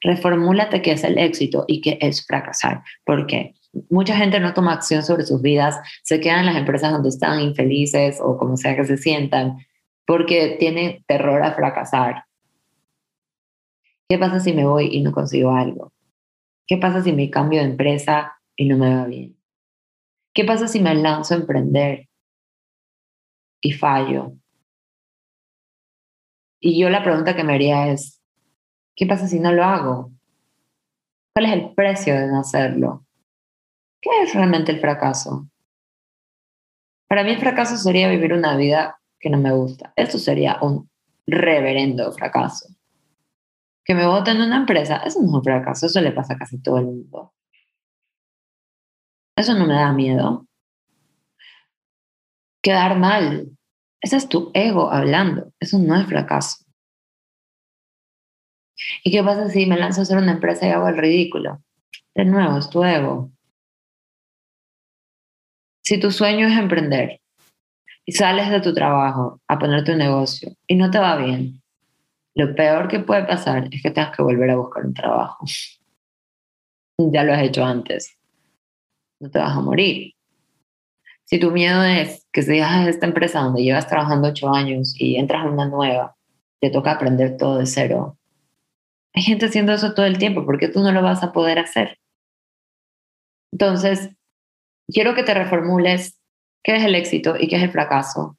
Reformúlate 0.00 0.82
qué 0.82 0.92
es 0.92 1.04
el 1.04 1.18
éxito 1.18 1.64
y 1.66 1.80
qué 1.80 1.98
es 2.00 2.24
fracasar. 2.26 2.82
¿Por 3.04 3.26
qué? 3.26 3.54
mucha 3.90 4.16
gente 4.16 4.40
no 4.40 4.54
toma 4.54 4.72
acción 4.72 5.02
sobre 5.02 5.24
sus 5.24 5.42
vidas, 5.42 5.76
se 6.02 6.20
quedan 6.20 6.40
en 6.40 6.46
las 6.46 6.56
empresas 6.56 6.92
donde 6.92 7.08
están 7.08 7.40
infelices 7.40 8.20
o 8.20 8.36
como 8.36 8.56
sea 8.56 8.76
que 8.76 8.84
se 8.84 8.96
sientan, 8.96 9.58
porque 10.06 10.56
tienen 10.58 11.04
terror 11.06 11.42
a 11.42 11.52
fracasar. 11.52 12.24
¿Qué 14.08 14.18
pasa 14.18 14.40
si 14.40 14.52
me 14.52 14.66
voy 14.66 14.88
y 14.92 15.02
no 15.02 15.12
consigo 15.12 15.50
algo? 15.50 15.92
¿Qué 16.66 16.76
pasa 16.78 17.02
si 17.02 17.12
me 17.12 17.30
cambio 17.30 17.60
de 17.60 17.70
empresa 17.70 18.40
y 18.56 18.68
no 18.68 18.76
me 18.76 18.94
va 18.94 19.04
bien? 19.06 19.36
¿Qué 20.32 20.44
pasa 20.44 20.68
si 20.68 20.80
me 20.80 20.94
lanzo 20.94 21.34
a 21.34 21.38
emprender 21.38 22.08
y 23.60 23.72
fallo? 23.72 24.32
Y 26.60 26.78
yo 26.78 26.88
la 26.88 27.02
pregunta 27.02 27.34
que 27.36 27.44
me 27.44 27.54
haría 27.54 27.88
es, 27.88 28.15
¿qué 28.96 29.06
pasa 29.06 29.28
si 29.28 29.38
no 29.38 29.52
lo 29.52 29.62
hago? 29.62 30.10
¿Cuál 31.34 31.46
es 31.46 31.52
el 31.52 31.74
precio 31.74 32.14
de 32.14 32.26
no 32.28 32.40
hacerlo? 32.40 33.04
¿Qué 34.00 34.10
es 34.22 34.34
realmente 34.34 34.72
el 34.72 34.80
fracaso? 34.80 35.48
Para 37.08 37.22
mí 37.22 37.30
el 37.30 37.38
fracaso 37.38 37.76
sería 37.76 38.08
vivir 38.08 38.32
una 38.32 38.56
vida 38.56 38.98
que 39.20 39.30
no 39.30 39.38
me 39.38 39.52
gusta. 39.52 39.92
Eso 39.96 40.18
sería 40.18 40.58
un 40.62 40.90
reverendo 41.26 42.10
fracaso. 42.12 42.68
Que 43.84 43.94
me 43.94 44.06
voten 44.06 44.38
en 44.38 44.44
una 44.44 44.56
empresa, 44.56 44.96
eso 44.98 45.20
no 45.20 45.28
es 45.28 45.34
un 45.34 45.44
fracaso, 45.44 45.86
eso 45.86 46.00
le 46.00 46.12
pasa 46.12 46.34
a 46.34 46.38
casi 46.38 46.60
todo 46.60 46.78
el 46.78 46.86
mundo. 46.86 47.32
Eso 49.36 49.54
no 49.54 49.66
me 49.66 49.74
da 49.74 49.92
miedo. 49.92 50.46
Quedar 52.62 52.98
mal, 52.98 53.56
ese 54.00 54.16
es 54.16 54.28
tu 54.28 54.50
ego 54.54 54.90
hablando, 54.90 55.52
eso 55.60 55.78
no 55.78 55.94
es 55.94 56.06
fracaso. 56.06 56.65
¿Y 59.04 59.10
qué 59.10 59.22
pasa 59.22 59.48
si 59.48 59.66
me 59.66 59.76
lanzo 59.76 60.00
a 60.00 60.02
hacer 60.02 60.18
una 60.18 60.32
empresa 60.32 60.66
y 60.66 60.70
hago 60.70 60.88
el 60.88 60.96
ridículo? 60.96 61.62
De 62.14 62.24
nuevo, 62.24 62.58
es 62.58 62.68
tu 62.70 62.82
ego. 62.84 63.30
Si 65.82 66.00
tu 66.00 66.10
sueño 66.10 66.48
es 66.48 66.58
emprender 66.58 67.20
y 68.04 68.12
sales 68.12 68.50
de 68.50 68.60
tu 68.60 68.74
trabajo 68.74 69.40
a 69.46 69.58
poner 69.58 69.84
tu 69.84 69.94
negocio 69.94 70.52
y 70.66 70.74
no 70.74 70.90
te 70.90 70.98
va 70.98 71.16
bien, 71.16 71.62
lo 72.34 72.54
peor 72.54 72.88
que 72.88 73.00
puede 73.00 73.24
pasar 73.24 73.68
es 73.70 73.82
que 73.82 73.90
tengas 73.90 74.14
que 74.16 74.22
volver 74.22 74.50
a 74.50 74.56
buscar 74.56 74.84
un 74.84 74.94
trabajo. 74.94 75.44
ya 76.98 77.24
lo 77.24 77.32
has 77.32 77.42
hecho 77.42 77.64
antes. 77.64 78.18
No 79.20 79.30
te 79.30 79.38
vas 79.38 79.56
a 79.56 79.60
morir. 79.60 80.12
Si 81.24 81.40
tu 81.40 81.50
miedo 81.50 81.82
es 81.82 82.26
que 82.32 82.42
si 82.42 82.52
dejas 82.52 82.86
esta 82.86 83.06
empresa 83.06 83.40
donde 83.40 83.62
llevas 83.62 83.88
trabajando 83.88 84.28
ocho 84.28 84.54
años 84.54 84.94
y 84.98 85.16
entras 85.16 85.44
a 85.44 85.48
una 85.48 85.66
nueva, 85.66 86.16
te 86.60 86.70
toca 86.70 86.92
aprender 86.92 87.36
todo 87.36 87.58
de 87.58 87.66
cero. 87.66 88.16
Hay 89.16 89.22
gente 89.22 89.46
haciendo 89.46 89.72
eso 89.72 89.94
todo 89.94 90.04
el 90.04 90.18
tiempo, 90.18 90.44
¿por 90.44 90.58
qué 90.58 90.68
tú 90.68 90.80
no 90.80 90.92
lo 90.92 91.02
vas 91.02 91.22
a 91.22 91.32
poder 91.32 91.58
hacer? 91.58 91.98
Entonces, 93.50 94.10
quiero 94.88 95.14
que 95.14 95.22
te 95.22 95.32
reformules 95.32 96.20
qué 96.62 96.76
es 96.76 96.84
el 96.84 96.94
éxito 96.94 97.34
y 97.38 97.48
qué 97.48 97.56
es 97.56 97.62
el 97.62 97.70
fracaso. 97.70 98.36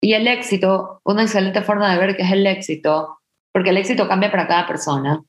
Y 0.00 0.14
el 0.14 0.26
éxito, 0.26 1.02
una 1.04 1.22
excelente 1.22 1.60
forma 1.60 1.92
de 1.92 1.98
ver 1.98 2.16
qué 2.16 2.22
es 2.22 2.32
el 2.32 2.46
éxito, 2.46 3.18
porque 3.52 3.70
el 3.70 3.76
éxito 3.76 4.08
cambia 4.08 4.30
para 4.30 4.46
cada 4.46 4.66
persona. 4.66 5.22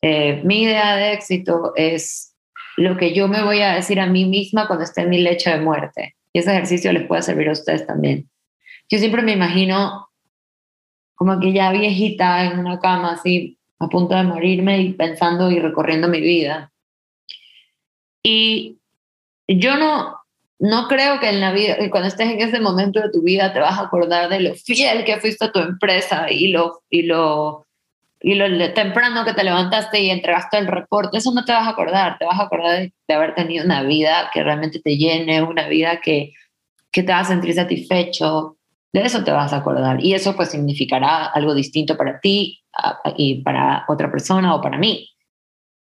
Eh, 0.00 0.42
mi 0.44 0.62
idea 0.62 0.94
de 0.94 1.12
éxito 1.12 1.72
es 1.74 2.36
lo 2.76 2.96
que 2.96 3.12
yo 3.12 3.26
me 3.26 3.42
voy 3.42 3.62
a 3.62 3.74
decir 3.74 3.98
a 3.98 4.06
mí 4.06 4.26
misma 4.26 4.68
cuando 4.68 4.84
esté 4.84 5.00
en 5.00 5.10
mi 5.10 5.18
lecho 5.18 5.50
de 5.50 5.58
muerte. 5.58 6.14
Y 6.32 6.38
ese 6.38 6.52
ejercicio 6.52 6.92
les 6.92 7.08
puede 7.08 7.22
servir 7.22 7.48
a 7.48 7.52
ustedes 7.52 7.84
también. 7.84 8.30
Yo 8.88 8.98
siempre 8.98 9.22
me 9.22 9.32
imagino 9.32 10.08
como 11.16 11.40
que 11.40 11.52
ya 11.52 11.72
viejita 11.72 12.44
en 12.44 12.60
una 12.60 12.78
cama 12.78 13.12
así, 13.12 13.58
a 13.78 13.88
punto 13.88 14.14
de 14.14 14.22
morirme 14.22 14.80
y 14.80 14.92
pensando 14.92 15.50
y 15.50 15.58
recorriendo 15.58 16.08
mi 16.08 16.20
vida. 16.20 16.72
Y 18.22 18.78
yo 19.48 19.76
no, 19.76 20.16
no 20.58 20.88
creo 20.88 21.18
que 21.18 21.28
en 21.28 21.40
la 21.40 21.52
vida, 21.52 21.76
cuando 21.90 22.08
estés 22.08 22.30
en 22.30 22.40
ese 22.40 22.60
momento 22.60 23.00
de 23.00 23.10
tu 23.10 23.22
vida 23.22 23.52
te 23.52 23.60
vas 23.60 23.78
a 23.78 23.82
acordar 23.82 24.28
de 24.28 24.40
lo 24.40 24.54
fiel 24.54 25.04
que 25.04 25.18
fuiste 25.18 25.46
a 25.46 25.52
tu 25.52 25.58
empresa 25.58 26.30
y 26.30 26.48
lo, 26.48 26.82
y 26.90 27.02
lo, 27.02 27.66
y 28.20 28.34
lo 28.34 28.72
temprano 28.74 29.24
que 29.24 29.34
te 29.34 29.44
levantaste 29.44 30.00
y 30.00 30.10
entregaste 30.10 30.58
el 30.58 30.66
reporte. 30.66 31.18
Eso 31.18 31.32
no 31.32 31.44
te 31.44 31.52
vas 31.52 31.66
a 31.66 31.70
acordar, 31.70 32.18
te 32.18 32.24
vas 32.24 32.38
a 32.38 32.44
acordar 32.44 32.78
de, 32.78 32.92
de 33.08 33.14
haber 33.14 33.34
tenido 33.34 33.64
una 33.64 33.82
vida 33.82 34.30
que 34.32 34.42
realmente 34.42 34.80
te 34.80 34.96
llene, 34.96 35.42
una 35.42 35.68
vida 35.68 36.00
que, 36.00 36.32
que 36.90 37.02
te 37.02 37.12
va 37.12 37.20
a 37.20 37.24
sentir 37.24 37.54
satisfecho. 37.54 38.55
De 38.96 39.02
eso 39.02 39.22
te 39.22 39.30
vas 39.30 39.52
a 39.52 39.58
acordar. 39.58 40.02
Y 40.02 40.14
eso 40.14 40.34
pues 40.34 40.52
significará 40.52 41.26
algo 41.26 41.54
distinto 41.54 41.98
para 41.98 42.18
ti 42.18 42.64
y 43.18 43.42
para 43.42 43.84
otra 43.88 44.10
persona 44.10 44.54
o 44.54 44.62
para 44.62 44.78
mí. 44.78 45.10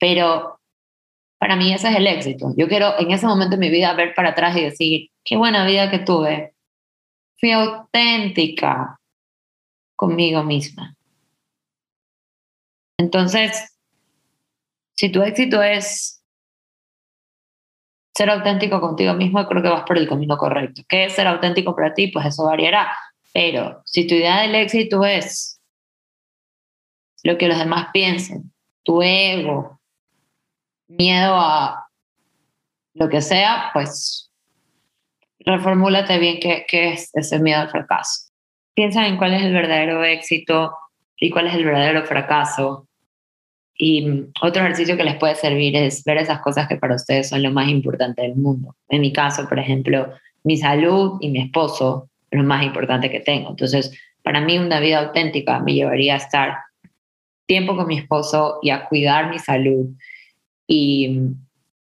Pero 0.01 0.59
para 1.39 1.55
mí 1.55 1.73
ese 1.73 1.91
es 1.91 1.97
el 1.97 2.09
éxito. 2.09 2.53
Yo 2.57 2.67
quiero 2.67 2.99
en 2.99 3.13
ese 3.13 3.25
momento 3.25 3.55
de 3.55 3.61
mi 3.61 3.71
vida 3.71 3.95
ver 3.95 4.17
para 4.17 4.31
atrás 4.31 4.57
y 4.57 4.65
decir, 4.65 5.11
qué 5.23 5.37
buena 5.37 5.65
vida 5.65 5.93
que 5.93 6.01
tuve. 6.01 6.55
Fui 7.39 7.53
auténtica 7.53 8.99
conmigo 9.95 10.43
misma. 10.43 10.97
Entonces, 12.99 13.79
si 14.97 15.13
tu 15.13 15.23
éxito 15.23 15.63
es 15.63 16.18
ser 18.19 18.31
auténtico 18.31 18.81
contigo 18.81 19.15
mismo, 19.15 19.47
creo 19.47 19.63
que 19.63 19.69
vas 19.69 19.85
por 19.85 19.97
el 19.97 20.09
camino 20.09 20.37
correcto. 20.37 20.83
¿Qué 20.89 21.05
es 21.05 21.13
ser 21.13 21.29
auténtico 21.29 21.77
para 21.77 21.95
ti? 21.95 22.09
Pues 22.09 22.27
eso 22.27 22.47
variará. 22.47 22.93
Pero 23.33 23.81
si 23.85 24.09
tu 24.09 24.17
idea 24.17 24.41
del 24.41 24.57
éxito 24.57 25.05
es 25.05 25.61
lo 27.23 27.39
que 27.39 27.47
los 27.47 27.57
demás 27.57 27.91
piensen, 27.93 28.53
tu 28.83 29.03
ego, 29.03 29.81
miedo 30.89 31.37
a 31.37 31.87
lo 32.95 33.09
que 33.09 33.23
sea, 33.23 33.71
pues 33.73 34.33
reformúlate 35.39 36.19
bien 36.19 36.41
qué, 36.41 36.67
qué 36.67 36.95
es 36.95 37.11
ese 37.15 37.39
miedo 37.39 37.61
al 37.61 37.71
fracaso. 37.71 38.33
Piensa 38.75 39.07
en 39.07 39.17
cuál 39.17 39.35
es 39.35 39.45
el 39.45 39.53
verdadero 39.53 40.03
éxito 40.03 40.75
y 41.17 41.31
cuál 41.31 41.47
es 41.47 41.55
el 41.55 41.65
verdadero 41.65 42.05
fracaso. 42.05 42.88
Y 43.81 44.25
otro 44.43 44.63
ejercicio 44.63 44.97
que 44.97 45.05
les 45.05 45.15
puede 45.15 45.37
servir 45.37 45.77
es 45.77 46.03
ver 46.03 46.19
esas 46.19 46.41
cosas 46.41 46.67
que 46.67 46.77
para 46.77 46.97
ustedes 46.97 47.29
son 47.29 47.45
lo 47.45 47.53
más 47.53 47.69
importante 47.69 48.23
del 48.23 48.35
mundo. 48.35 48.75
En 48.89 49.01
mi 49.01 49.13
caso, 49.13 49.49
por 49.49 49.61
ejemplo, 49.61 50.13
mi 50.43 50.57
salud 50.57 51.19
y 51.21 51.31
mi 51.31 51.41
esposo 51.41 52.11
es 52.29 52.39
lo 52.41 52.45
más 52.45 52.65
importante 52.65 53.09
que 53.09 53.21
tengo. 53.21 53.51
Entonces, 53.51 53.97
para 54.25 54.41
mí 54.41 54.59
una 54.59 54.81
vida 54.81 54.99
auténtica 54.99 55.61
me 55.61 55.75
llevaría 55.75 56.15
a 56.15 56.19
estar 56.19 56.59
tiempo 57.47 57.77
con 57.77 57.87
mi 57.87 57.99
esposo 57.99 58.59
y 58.63 58.71
a 58.71 58.85
cuidar 58.85 59.31
mi 59.31 59.39
salud 59.39 59.87
y 60.67 61.21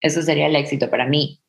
eso 0.01 0.21
sería 0.21 0.47
el 0.47 0.57
éxito 0.57 0.91
para 0.91 1.07
mí. 1.07 1.41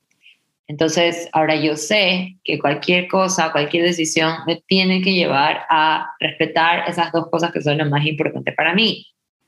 Entonces, 0.67 1.29
ahora 1.34 1.55
yo 1.55 1.75
sé 1.75 2.38
que 2.43 2.58
cualquier 2.60 3.08
cosa, 3.08 3.51
cualquier 3.51 3.84
decisión 3.84 4.34
me 4.47 4.63
tiene 4.67 5.01
que 5.01 5.13
llevar 5.13 5.63
a 5.69 6.12
respetar 6.19 6.88
esas 6.88 7.12
dos 7.12 7.29
cosas 7.29 7.51
que 7.51 7.62
son 7.62 7.77
lo 7.77 7.86
más 7.86 8.05
importante 8.05 8.51
para 8.51 8.73
mí. 8.73 9.05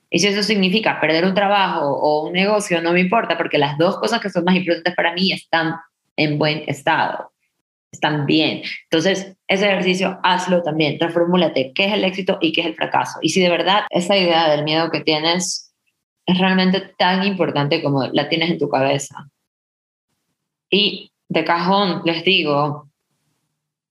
Y 0.09 0.19
si 0.19 0.27
eso 0.27 0.43
significa 0.43 0.99
perder 1.01 1.25
un 1.25 1.33
trabajo 1.33 1.85
o 1.85 2.27
un 2.27 2.33
negocio, 2.33 2.81
no 2.81 2.93
me 2.93 3.01
importa, 3.01 3.37
porque 3.37 3.57
las 3.57 3.77
dos 3.77 3.97
cosas 3.97 4.21
que 4.21 4.29
son 4.29 4.45
más 4.45 4.55
importantes 4.55 4.95
para 4.95 5.13
mí 5.13 5.31
están 5.31 5.75
en 6.15 6.37
buen 6.37 6.63
estado, 6.67 7.31
están 7.91 8.25
bien. 8.25 8.61
Entonces, 8.83 9.35
ese 9.47 9.65
ejercicio 9.67 10.19
hazlo 10.23 10.63
también, 10.63 10.97
reformúlate 10.99 11.73
qué 11.73 11.85
es 11.85 11.93
el 11.93 12.03
éxito 12.03 12.37
y 12.41 12.53
qué 12.53 12.61
es 12.61 12.67
el 12.67 12.75
fracaso. 12.75 13.19
Y 13.21 13.29
si 13.29 13.41
de 13.41 13.49
verdad 13.49 13.83
esa 13.89 14.17
idea 14.17 14.49
del 14.49 14.63
miedo 14.63 14.89
que 14.89 15.01
tienes 15.01 15.73
es 16.25 16.37
realmente 16.37 16.81
tan 16.97 17.25
importante 17.25 17.81
como 17.81 18.07
la 18.07 18.29
tienes 18.29 18.49
en 18.51 18.59
tu 18.59 18.69
cabeza. 18.69 19.29
Y 20.69 21.11
de 21.29 21.45
cajón 21.45 22.01
les 22.05 22.23
digo, 22.23 22.86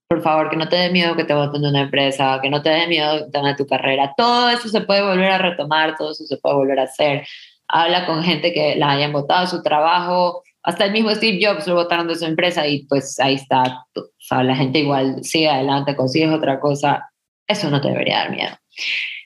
por 0.09 0.23
favor, 0.23 0.51
que 0.51 0.57
no 0.57 0.69
te 0.69 0.77
dé 0.77 0.91
miedo 0.91 1.17
que 1.17 1.25
te 1.25 1.35
voten 1.35 1.63
de 1.63 1.69
una 1.69 1.83
empresa, 1.83 2.39
que 2.43 2.51
no 2.51 2.63
te 2.63 2.71
dé 2.71 2.87
miedo 2.87 3.27
de 3.27 3.55
tu 3.57 3.67
carrera. 3.67 4.13
Todo 4.17 4.51
eso 4.51 4.69
se 4.69 4.81
puede 4.83 5.03
volver 5.03 5.31
a 5.31 5.39
retomar, 5.39 5.97
todo 5.97 6.13
eso 6.13 6.25
se 6.25 6.37
puede 6.37 6.55
volver 6.55 6.79
a 6.79 6.85
hacer. 6.85 7.27
Habla 7.69 8.07
con 8.07 8.23
gente 8.23 8.53
que 8.53 8.77
la 8.77 8.93
hayan 8.93 9.13
votado 9.13 9.47
su 9.47 9.63
trabajo. 9.63 10.43
Hasta 10.63 10.85
el 10.85 10.93
mismo 10.93 11.15
Steve 11.15 11.41
Jobs 11.45 11.67
lo 11.67 11.75
votaron 11.75 12.07
de 12.07 12.15
su 12.15 12.25
empresa 12.25 12.67
y 12.67 12.85
pues 12.87 13.19
ahí 13.19 13.35
está. 13.35 13.85
O 13.97 14.03
sea, 14.19 14.43
la 14.45 14.55
gente 14.55 14.81
igual 14.81 15.23
sigue 15.23 15.49
adelante, 15.49 15.97
consigues 15.97 16.31
otra 16.31 16.61
cosa. 16.61 17.11
Eso 17.49 17.71
no 17.71 17.81
te 17.81 17.89
debería 17.89 18.19
dar 18.19 18.31
miedo. 18.31 18.57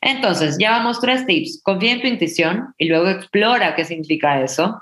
Entonces, 0.03 0.57
ya 0.59 0.71
vamos 0.71 1.01
tres 1.01 1.27
tips. 1.27 1.61
Confía 1.63 1.93
en 1.93 2.01
tu 2.01 2.07
intuición 2.07 2.75
y 2.79 2.89
luego 2.89 3.09
explora 3.09 3.75
qué 3.75 3.85
significa 3.85 4.43
eso. 4.43 4.81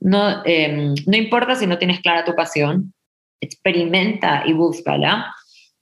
No, 0.00 0.42
em, 0.44 0.94
no 1.06 1.16
importa 1.16 1.54
si 1.54 1.66
no 1.66 1.78
tienes 1.78 2.00
clara 2.00 2.24
tu 2.24 2.34
pasión, 2.34 2.92
experimenta 3.40 4.42
y 4.46 4.52
búscala. 4.52 5.34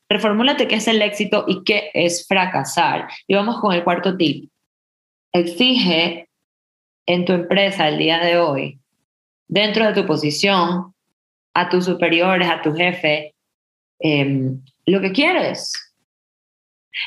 Reformúlate 0.08 0.68
qué 0.68 0.76
es 0.76 0.88
el 0.88 1.02
éxito 1.02 1.44
y 1.48 1.64
qué 1.64 1.90
es 1.94 2.26
fracasar. 2.26 3.08
Y 3.26 3.34
vamos 3.34 3.60
con 3.60 3.72
el 3.72 3.84
cuarto 3.84 4.16
tip. 4.16 4.50
Exige 5.32 6.28
en 7.06 7.24
tu 7.24 7.32
empresa 7.32 7.88
el 7.88 7.98
día 7.98 8.18
de 8.18 8.38
hoy, 8.38 8.78
dentro 9.48 9.86
de 9.86 9.94
tu 9.94 10.06
posición, 10.06 10.94
a 11.54 11.68
tus 11.68 11.84
superiores, 11.84 12.48
a 12.48 12.62
tu 12.62 12.74
jefe, 12.74 13.34
em, 14.00 14.60
lo 14.86 15.00
que 15.00 15.12
quieres. 15.12 15.72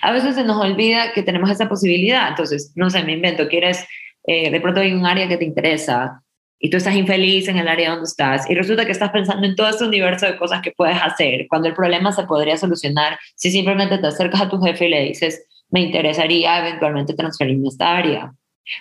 A 0.01 0.11
veces 0.11 0.35
se 0.35 0.43
nos 0.43 0.57
olvida 0.57 1.13
que 1.13 1.23
tenemos 1.23 1.49
esa 1.49 1.69
posibilidad. 1.69 2.29
Entonces, 2.29 2.71
no 2.75 2.89
sé, 2.89 3.03
me 3.03 3.13
invento, 3.13 3.47
quieres, 3.47 3.85
eh, 4.25 4.49
de 4.49 4.61
pronto 4.61 4.81
hay 4.81 4.93
un 4.93 5.05
área 5.05 5.27
que 5.27 5.37
te 5.37 5.45
interesa, 5.45 6.21
y 6.59 6.69
tú 6.69 6.77
estás 6.77 6.95
infeliz 6.95 7.47
en 7.47 7.57
el 7.57 7.67
área 7.67 7.91
donde 7.91 8.05
estás 8.05 8.49
y 8.49 8.55
resulta 8.55 8.85
que 8.85 8.91
estás 8.91 9.11
pensando 9.11 9.45
en 9.45 9.55
todo 9.55 9.69
ese 9.69 9.85
universo 9.85 10.25
de 10.25 10.37
cosas 10.37 10.61
que 10.61 10.71
puedes 10.71 10.97
hacer, 11.01 11.47
cuando 11.47 11.67
el 11.67 11.73
problema 11.73 12.11
se 12.11 12.23
podría 12.23 12.57
solucionar 12.57 13.19
si 13.35 13.51
simplemente 13.51 13.97
te 13.97 14.07
acercas 14.07 14.41
a 14.41 14.49
tu 14.49 14.59
jefe 14.61 14.85
y 14.85 14.89
le 14.89 15.01
dices, 15.01 15.45
me 15.69 15.81
interesaría 15.81 16.59
eventualmente 16.59 17.13
transferirme 17.13 17.67
a 17.67 17.69
esta 17.69 17.97
área. 17.97 18.33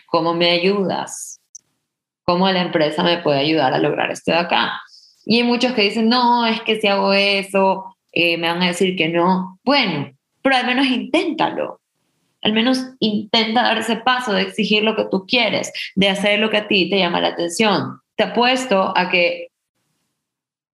¿Cómo 0.06 0.34
me 0.34 0.50
ayudas? 0.50 1.40
¿Cómo 2.24 2.50
la 2.50 2.62
empresa 2.62 3.02
me 3.02 3.18
puede 3.18 3.40
ayudar 3.40 3.72
a 3.72 3.78
lograr 3.78 4.10
esto 4.10 4.32
de 4.32 4.38
acá? 4.38 4.80
Y 5.24 5.38
hay 5.38 5.42
muchos 5.44 5.72
que 5.72 5.82
dicen, 5.82 6.08
no, 6.08 6.46
es 6.46 6.60
que 6.62 6.80
si 6.80 6.86
hago 6.86 7.12
eso, 7.12 7.96
eh, 8.12 8.36
me 8.38 8.48
van 8.48 8.62
a 8.62 8.68
decir 8.68 8.96
que 8.96 9.08
no. 9.08 9.58
Bueno, 9.64 10.12
pero 10.42 10.56
al 10.56 10.66
menos 10.66 10.86
inténtalo. 10.86 11.80
Al 12.46 12.52
menos 12.52 12.92
intenta 13.00 13.61
dar 13.62 13.76
ese 13.76 13.96
paso 13.96 14.32
de 14.32 14.42
exigir 14.42 14.85
lo 14.85 14.94
que 14.94 15.06
tú 15.11 15.26
quieres, 15.26 15.72
de 15.96 16.09
hacer 16.09 16.38
lo 16.38 16.48
que 16.48 16.59
a 16.59 16.68
ti 16.68 16.88
te 16.88 16.96
llama 16.96 17.20
la 17.20 17.30
atención. 17.30 18.00
Te 18.14 18.22
apuesto 18.22 18.96
a 18.96 19.11
que, 19.11 19.48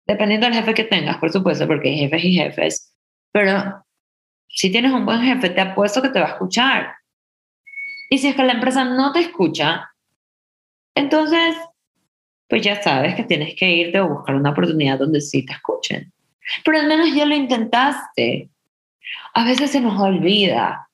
dependiendo 0.07 0.47
del 0.47 0.57
jefe 0.57 0.75
que 0.75 0.85
tengas, 0.85 1.17
por 1.17 1.33
supuesto, 1.33 1.67
porque 1.67 1.89
hay 1.89 1.97
jefes 1.97 2.25
y 2.25 2.35
jefes, 2.35 2.95
pero 3.33 3.83
si 4.49 4.71
tienes 4.71 4.93
un 4.93 5.07
buen 5.07 5.23
jefe, 5.23 5.49
te 5.49 5.63
apuesto 5.63 6.03
que 6.03 6.11
te 6.11 6.21
va 6.21 6.27
a 6.27 6.33
escuchar. 6.33 6.95
Y 8.11 8.19
si 8.19 8.29
es 8.29 8.37
que 8.37 8.45
la 8.45 8.53
empresa 8.53 8.85
no 8.85 9.11
te 9.11 9.21
escucha, 9.21 9.89
entonces, 10.95 11.57
pues 12.49 12.61
ya 12.61 12.83
sabes 12.83 13.15
que 13.15 13.25
tienes 13.25 13.55
que 13.57 13.71
irte 13.71 13.99
o 13.99 14.11
buscar 14.11 14.35
una 14.35 14.51
oportunidad 14.51 14.99
donde 14.99 15.23
sí 15.23 15.47
te 15.47 15.55
escuchen. 15.55 16.13
Pero 16.67 16.81
al 16.81 16.87
menos 16.87 17.15
ya 17.15 17.25
lo 17.25 17.35
intentaste. 17.35 18.51
A 19.33 19.47
veces 19.47 19.71
se 19.71 19.81
nos 19.81 19.99
olvida 19.99 20.87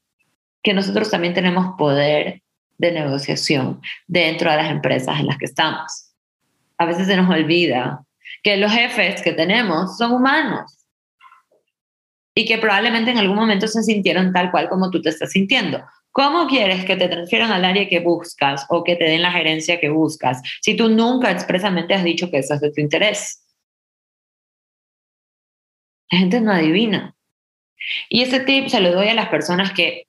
que 0.62 0.74
nosotros 0.74 1.10
también 1.10 1.34
tenemos 1.34 1.76
poder 1.76 2.42
de 2.78 2.92
negociación 2.92 3.80
dentro 4.06 4.50
de 4.50 4.56
las 4.56 4.70
empresas 4.70 5.18
en 5.18 5.26
las 5.26 5.38
que 5.38 5.46
estamos. 5.46 6.12
A 6.78 6.86
veces 6.86 7.06
se 7.06 7.16
nos 7.16 7.28
olvida 7.28 8.04
que 8.42 8.56
los 8.56 8.72
jefes 8.72 9.22
que 9.22 9.32
tenemos 9.32 9.96
son 9.98 10.12
humanos 10.12 10.78
y 12.34 12.44
que 12.44 12.58
probablemente 12.58 13.10
en 13.10 13.18
algún 13.18 13.36
momento 13.36 13.66
se 13.66 13.82
sintieron 13.82 14.32
tal 14.32 14.50
cual 14.50 14.68
como 14.68 14.90
tú 14.90 15.02
te 15.02 15.08
estás 15.08 15.32
sintiendo. 15.32 15.84
¿Cómo 16.12 16.46
quieres 16.46 16.84
que 16.84 16.96
te 16.96 17.08
transfieran 17.08 17.52
al 17.52 17.64
área 17.64 17.88
que 17.88 18.00
buscas 18.00 18.66
o 18.68 18.82
que 18.82 18.96
te 18.96 19.04
den 19.04 19.22
la 19.22 19.32
gerencia 19.32 19.80
que 19.80 19.88
buscas 19.88 20.40
si 20.60 20.76
tú 20.76 20.88
nunca 20.88 21.30
expresamente 21.30 21.94
has 21.94 22.04
dicho 22.04 22.30
que 22.30 22.38
eso 22.38 22.54
es 22.54 22.60
de 22.60 22.72
tu 22.72 22.80
interés? 22.80 23.44
La 26.10 26.18
gente 26.18 26.40
no 26.40 26.52
adivina. 26.52 27.14
Y 28.08 28.22
ese 28.22 28.40
tip 28.40 28.68
se 28.68 28.80
lo 28.80 28.92
doy 28.92 29.08
a 29.08 29.14
las 29.14 29.28
personas 29.28 29.72
que 29.72 30.07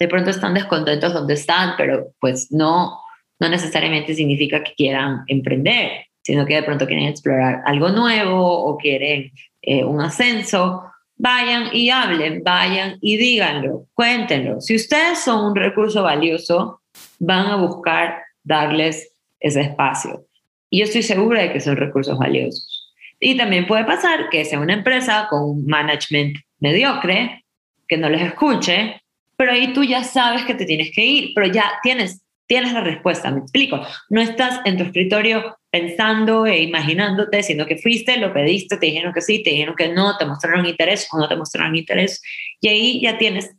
de 0.00 0.08
pronto 0.08 0.30
están 0.30 0.54
descontentos 0.54 1.12
donde 1.12 1.34
están, 1.34 1.74
pero 1.76 2.08
pues 2.18 2.50
no, 2.50 2.98
no 3.38 3.48
necesariamente 3.48 4.14
significa 4.14 4.64
que 4.64 4.72
quieran 4.72 5.24
emprender, 5.26 6.06
sino 6.22 6.46
que 6.46 6.54
de 6.54 6.62
pronto 6.62 6.86
quieren 6.86 7.06
explorar 7.06 7.60
algo 7.66 7.90
nuevo 7.90 8.64
o 8.64 8.78
quieren 8.78 9.30
eh, 9.60 9.84
un 9.84 10.00
ascenso. 10.00 10.82
Vayan 11.16 11.68
y 11.74 11.90
hablen, 11.90 12.42
vayan 12.42 12.96
y 13.02 13.18
díganlo, 13.18 13.88
cuéntenlo. 13.92 14.62
Si 14.62 14.74
ustedes 14.74 15.18
son 15.18 15.44
un 15.44 15.54
recurso 15.54 16.02
valioso, 16.02 16.80
van 17.18 17.46
a 17.48 17.56
buscar 17.56 18.22
darles 18.42 19.12
ese 19.38 19.60
espacio. 19.60 20.24
Y 20.70 20.78
yo 20.78 20.84
estoy 20.84 21.02
segura 21.02 21.42
de 21.42 21.52
que 21.52 21.60
son 21.60 21.76
recursos 21.76 22.16
valiosos. 22.18 22.94
Y 23.18 23.36
también 23.36 23.66
puede 23.66 23.84
pasar 23.84 24.30
que 24.30 24.46
sea 24.46 24.60
una 24.60 24.72
empresa 24.72 25.26
con 25.28 25.42
un 25.42 25.66
management 25.66 26.38
mediocre, 26.58 27.44
que 27.86 27.98
no 27.98 28.08
les 28.08 28.22
escuche, 28.22 28.99
pero 29.40 29.52
ahí 29.52 29.72
tú 29.72 29.82
ya 29.82 30.04
sabes 30.04 30.44
que 30.44 30.52
te 30.52 30.66
tienes 30.66 30.90
que 30.94 31.02
ir, 31.02 31.32
pero 31.34 31.46
ya 31.46 31.64
tienes, 31.82 32.20
tienes 32.46 32.74
la 32.74 32.82
respuesta, 32.82 33.30
me 33.30 33.40
explico. 33.40 33.80
No 34.10 34.20
estás 34.20 34.60
en 34.66 34.76
tu 34.76 34.84
escritorio 34.84 35.56
pensando 35.70 36.44
e 36.44 36.60
imaginándote, 36.60 37.42
sino 37.42 37.64
que 37.64 37.78
fuiste, 37.78 38.18
lo 38.18 38.34
pediste, 38.34 38.76
te 38.76 38.84
dijeron 38.84 39.14
que 39.14 39.22
sí, 39.22 39.42
te 39.42 39.48
dijeron 39.48 39.76
que 39.76 39.88
no, 39.88 40.18
te 40.18 40.26
mostraron 40.26 40.66
interés 40.66 41.08
o 41.10 41.16
no 41.16 41.26
te 41.26 41.36
mostraron 41.36 41.74
interés, 41.74 42.20
y 42.60 42.68
ahí 42.68 43.00
ya 43.00 43.16
tienes 43.16 43.56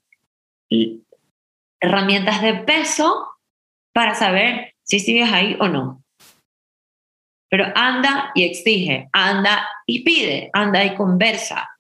herramientas 1.80 2.44
de 2.44 2.54
peso 2.54 3.30
para 3.92 4.14
saber 4.14 4.76
si 4.84 5.00
sigues 5.00 5.34
ahí 5.34 5.58
o 5.60 5.68
no. 5.68 6.04
Pero 7.50 7.66
anda 7.74 8.32
y 8.36 8.44
exige, 8.44 9.10
anda 9.14 9.68
y 9.88 10.04
pide, 10.04 10.52
anda 10.54 10.86
y 10.86 10.94
conversa, 10.94 11.71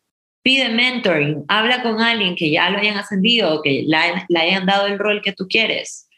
Pide 0.43 0.69
mentoring, 0.69 1.45
habla 1.47 1.83
con 1.83 2.01
alguien 2.01 2.35
que 2.35 2.49
ya 2.49 2.69
lo 2.69 2.79
hayan 2.79 2.97
ascendido, 2.97 3.61
que 3.61 3.85
le 3.85 4.39
hayan 4.39 4.65
dado 4.65 4.87
el 4.87 4.97
rol 4.97 5.21
que 5.21 5.33
tú 5.33 5.47
quieres. 5.47 6.09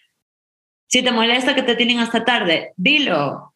Si 0.87 1.01
te 1.01 1.11
molesta 1.11 1.55
que 1.55 1.63
te 1.63 1.75
tienen 1.75 1.99
hasta 1.99 2.23
tarde, 2.23 2.71
dilo. 2.77 3.53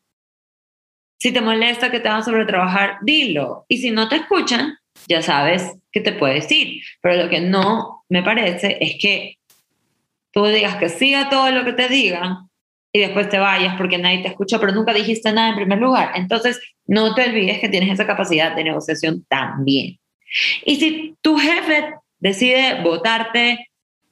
Si 1.20 1.32
te 1.32 1.40
molesta 1.42 1.90
que 1.90 2.00
te 2.00 2.10
van 2.10 2.20
a 2.20 2.24
sobretrabajar, 2.24 2.98
dilo. 3.02 3.66
Y 3.68 3.78
si 3.78 3.92
no 3.92 4.10
te 4.10 4.18
escuchan, 4.18 4.78
ya 5.08 5.22
sabes 5.22 5.78
que 5.92 6.02
te 6.02 6.14
puedes 6.14 6.52
ir. 6.52 6.82
Pero 7.02 7.24
lo 7.24 7.30
que 7.30 7.42
no 7.42 8.04
me 8.10 8.24
parece 8.24 8.78
es 8.82 8.98
que 9.00 9.38
tú 10.32 10.46
digas 10.46 10.76
que 10.78 10.90
siga 10.90 11.30
todo 11.30 11.52
lo 11.52 11.64
que 11.64 11.74
te 11.74 11.88
digan 11.88 12.50
y 12.92 13.00
después 13.00 13.30
te 13.30 13.40
vayas 13.40 13.76
porque 13.78 13.98
nadie 13.98 14.22
te 14.22 14.30
escucha, 14.30 14.60
pero 14.60 14.72
nunca 14.72 14.94
dijiste 14.94 15.32
nada 15.32 15.50
en 15.50 15.56
primer 15.56 15.80
lugar. 15.80 16.12
Entonces, 16.16 16.60
no 16.86 17.14
te 17.16 17.30
olvides 17.30 17.60
que 17.60 17.70
tienes 17.70 17.92
esa 17.92 18.08
capacidad 18.08 18.56
de 18.56 18.64
negociación 18.64 19.26
también. 19.30 20.00
Y 20.66 20.76
si 20.78 21.18
tu 21.22 21.38
jefe 21.38 21.96
decide 22.20 22.82
votarte 22.84 23.70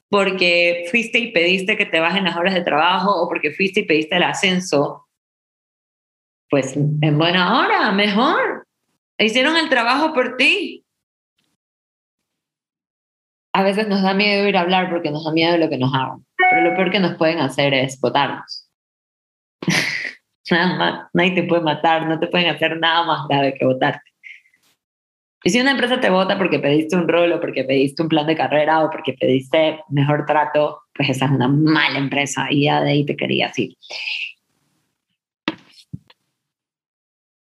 porque 0.08 0.86
fuiste 0.90 1.18
y 1.18 1.32
pediste 1.32 1.76
que 1.76 1.86
te 1.86 2.00
bajen 2.00 2.24
las 2.24 2.36
horas 2.36 2.54
de 2.54 2.62
trabajo 2.62 3.22
o 3.22 3.28
porque 3.28 3.52
fuiste 3.52 3.80
y 3.80 3.84
pediste 3.84 4.16
el 4.16 4.22
ascenso, 4.22 5.06
pues 6.48 6.76
en 6.76 7.18
buena 7.18 7.60
hora, 7.60 7.90
mejor. 7.92 8.66
Hicieron 9.18 9.56
el 9.56 9.68
trabajo 9.68 10.12
por 10.12 10.36
ti. 10.36 10.84
A 13.52 13.62
veces 13.62 13.88
nos 13.88 14.02
da 14.02 14.12
miedo 14.12 14.46
ir 14.46 14.56
a 14.56 14.60
hablar 14.60 14.90
porque 14.90 15.10
nos 15.10 15.24
da 15.24 15.32
miedo 15.32 15.56
lo 15.56 15.70
que 15.70 15.78
nos 15.78 15.92
hagan, 15.94 16.26
pero 16.36 16.60
lo 16.60 16.76
peor 16.76 16.90
que 16.90 17.00
nos 17.00 17.16
pueden 17.16 17.38
hacer 17.38 17.72
es 17.72 17.98
votarnos. 17.98 18.70
nada 20.50 20.76
más, 20.76 21.10
nadie 21.14 21.30
te 21.32 21.42
puede 21.44 21.62
matar, 21.62 22.06
no 22.06 22.18
te 22.18 22.26
pueden 22.26 22.48
hacer 22.48 22.78
nada 22.78 23.04
más 23.04 23.26
grave 23.28 23.54
que 23.54 23.64
votarte. 23.64 24.15
Si 25.46 25.60
una 25.60 25.70
empresa 25.70 26.00
te 26.00 26.10
vota 26.10 26.36
porque 26.36 26.58
pediste 26.58 26.96
un 26.96 27.06
rol 27.06 27.32
o 27.32 27.40
porque 27.40 27.62
pediste 27.62 28.02
un 28.02 28.08
plan 28.08 28.26
de 28.26 28.36
carrera 28.36 28.82
o 28.84 28.90
porque 28.90 29.12
pediste 29.12 29.80
mejor 29.90 30.26
trato, 30.26 30.80
pues 30.92 31.10
esa 31.10 31.26
es 31.26 31.30
una 31.30 31.46
mala 31.46 31.98
empresa 31.98 32.48
y 32.50 32.64
ya 32.64 32.82
de 32.82 32.90
ahí 32.90 33.06
te 33.06 33.16
quería 33.16 33.52
ir. 33.56 33.76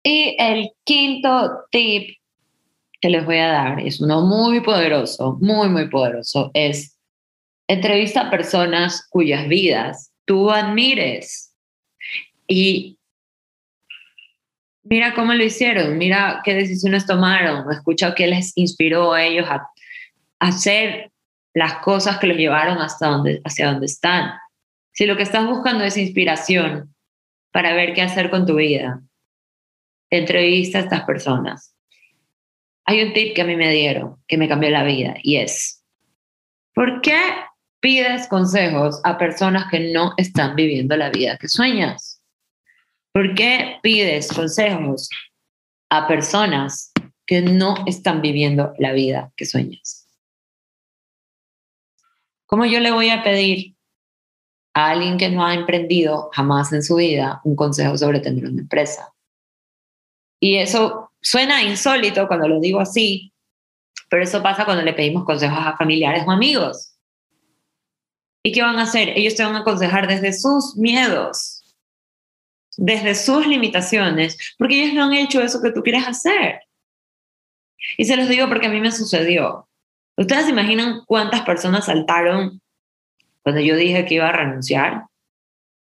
Y 0.03 0.37
el 0.39 0.71
quinto 0.85 1.67
tip 1.71 2.19
que 3.01 3.11
les 3.11 3.25
voy 3.25 3.39
a 3.39 3.49
dar 3.49 3.81
es 3.81 4.01
uno 4.01 4.23
muy 4.23 4.61
poderoso, 4.61 5.39
muy, 5.41 5.69
muy 5.69 5.89
poderoso, 5.89 6.51
es 6.53 6.99
entrevista 7.69 8.23
a 8.23 8.31
personas 8.31 9.07
cuyas 9.09 9.47
vidas 9.47 10.13
tú 10.25 10.51
admires 10.51 11.55
y 12.49 12.99
mira 14.85 15.15
cómo 15.15 15.35
lo 15.35 15.43
hicieron, 15.43 15.99
mira 15.99 16.43
qué 16.45 16.55
decisiones 16.55 17.07
tomaron, 17.07 17.71
escucha 17.73 18.15
qué 18.15 18.27
les 18.27 18.53
inspiró 18.57 19.13
a 19.13 19.25
ellos 19.25 19.47
a, 19.49 19.69
hacer 20.41 21.11
las 21.55 21.77
cosas 21.77 22.19
que 22.19 22.27
los 22.27 22.37
llevaron 22.37 22.79
hasta 22.79 23.07
donde, 23.09 23.41
hacia 23.45 23.71
donde 23.71 23.87
están. 23.87 24.35
Si 24.93 25.07
lo 25.07 25.17
que 25.17 25.23
estás 25.23 25.47
buscando 25.47 25.85
es 25.85 25.97
inspiración 25.97 26.95
para 27.51 27.73
ver 27.73 27.95
qué 27.95 28.03
hacer 28.03 28.31
con 28.31 28.45
tu 28.45 28.57
vida, 28.57 29.01
entrevista 30.11 30.79
a 30.79 30.81
estas 30.83 31.05
personas. 31.05 31.75
Hay 32.85 33.03
un 33.03 33.15
tip 33.15 33.35
que 33.35 33.43
a 33.43 33.47
mí 33.47 33.57
me 33.57 33.71
dieron 33.71 34.17
que 34.29 34.37
me 34.37 34.49
cambió 34.49 34.69
la 34.71 34.85
vida 34.85 35.15
y 35.23 35.37
es, 35.37 35.83
¿por 36.75 37.01
qué 37.01 37.19
pides 37.81 38.29
consejos 38.29 39.01
a 39.05 39.17
personas 39.17 39.71
que 39.71 39.93
no 39.93 40.13
están 40.17 40.57
viviendo 40.57 40.97
la 40.97 41.11
vida 41.11 41.39
que 41.39 41.49
sueñas? 41.49 42.14
¿Por 43.15 43.33
qué 43.37 43.79
pides 43.81 44.33
consejos 44.33 45.09
a 45.89 46.09
personas 46.09 46.91
que 47.25 47.43
no 47.43 47.77
están 47.87 48.21
viviendo 48.21 48.73
la 48.77 48.91
vida 48.91 49.33
que 49.37 49.47
sueñas? 49.47 50.09
¿Cómo 52.47 52.67
yo 52.67 52.81
le 52.81 52.91
voy 52.91 53.11
a 53.11 53.23
pedir 53.23 53.77
a 54.75 54.91
alguien 54.91 55.17
que 55.17 55.31
no 55.31 55.47
ha 55.47 55.55
emprendido 55.55 56.29
jamás 56.33 56.73
en 56.73 56.83
su 56.83 56.97
vida 56.97 57.41
un 57.45 57.55
consejo 57.55 57.97
sobre 57.97 58.19
tener 58.19 58.47
una 58.47 58.63
empresa? 58.63 59.15
Y 60.41 60.57
eso 60.57 61.13
suena 61.23 61.63
insólito 61.63 62.27
cuando 62.27 62.49
lo 62.49 62.59
digo 62.59 62.81
así, 62.81 63.33
pero 64.11 64.25
eso 64.25 64.43
pasa 64.43 64.65
cuando 64.65 64.83
le 64.83 64.93
pedimos 64.93 65.25
consejos 65.25 65.59
a 65.61 65.77
familiares 65.77 66.25
o 66.27 66.33
amigos. 66.33 66.97
¿Y 68.43 68.51
qué 68.51 68.61
van 68.61 68.81
a 68.81 68.83
hacer? 68.83 69.11
Ellos 69.11 69.37
te 69.37 69.45
van 69.45 69.55
a 69.55 69.61
aconsejar 69.61 70.09
desde 70.09 70.33
sus 70.33 70.77
miedos, 70.77 71.54
desde 72.77 73.15
sus 73.15 73.47
limitaciones, 73.47 74.37
porque 74.59 74.83
ellos 74.83 74.95
no 74.95 75.05
han 75.05 75.15
hecho 75.15 75.41
eso 75.41 75.63
que 75.63 75.73
tú 75.73 75.83
quieres 75.83 76.07
hacer. 76.07 76.61
Y 77.99 78.05
se 78.05 78.17
los 78.17 78.29
digo 78.29 78.49
porque 78.49 78.67
a 78.67 78.71
mí 78.71 78.81
me 78.81 78.93
sucedió. 78.93 79.69
¿Ustedes 80.17 80.45
se 80.45 80.51
imaginan 80.51 81.03
cuántas 81.07 81.43
personas 81.43 81.87
saltaron 81.87 82.61
cuando 83.43 83.61
yo 83.61 83.77
dije 83.77 84.05
que 84.05 84.15
iba 84.15 84.29
a 84.29 84.33
renunciar? 84.33 85.05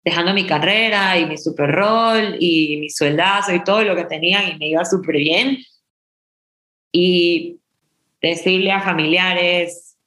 Dejando 0.03 0.33
mi 0.33 0.45
carrera 0.45 1.17
y 1.17 1.25
mi 1.25 1.37
super 1.37 1.71
rol 1.71 2.37
y 2.39 2.77
mi 2.77 2.89
sueldazo 2.89 3.53
y 3.53 3.63
todo 3.63 3.83
lo 3.83 3.95
que 3.95 4.05
tenía 4.05 4.47
y 4.49 4.57
me 4.57 4.69
iba 4.69 4.85
súper 4.85 5.17
bien. 5.17 5.57
Y 6.91 7.59
decirle 8.21 8.71
a 8.71 8.81
familiares, 8.81 9.97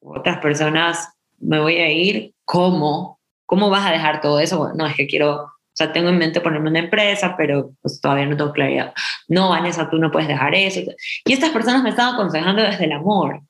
otras 0.00 0.38
personas, 0.38 1.08
me 1.38 1.60
voy 1.60 1.76
a 1.76 1.90
ir, 1.90 2.34
¿cómo? 2.44 3.20
¿Cómo 3.46 3.68
vas 3.68 3.86
a 3.86 3.92
dejar 3.92 4.20
todo 4.20 4.40
eso? 4.40 4.72
no, 4.74 4.86
es 4.86 4.96
que 4.96 5.06
quiero 5.06 5.52
o 5.72 5.74
sea, 5.74 5.90
tengo 5.90 6.10
en 6.10 6.18
mente 6.18 6.42
ponerme 6.42 6.68
una 6.68 6.80
empresa, 6.80 7.34
pero 7.34 7.72
pues 7.80 7.98
todavía 7.98 8.26
no 8.26 8.36
tengo 8.36 8.52
claridad. 8.52 8.92
No, 9.26 9.48
Vanessa, 9.48 9.88
tú 9.88 9.96
no 9.96 10.10
puedes 10.10 10.28
dejar 10.28 10.54
eso. 10.54 10.80
Y 11.24 11.32
estas 11.32 11.50
personas 11.50 11.82
me 11.82 11.88
estaban 11.88 12.14
aconsejando 12.14 12.62
desde 12.62 12.84
el 12.84 12.92
amor. 12.92 13.40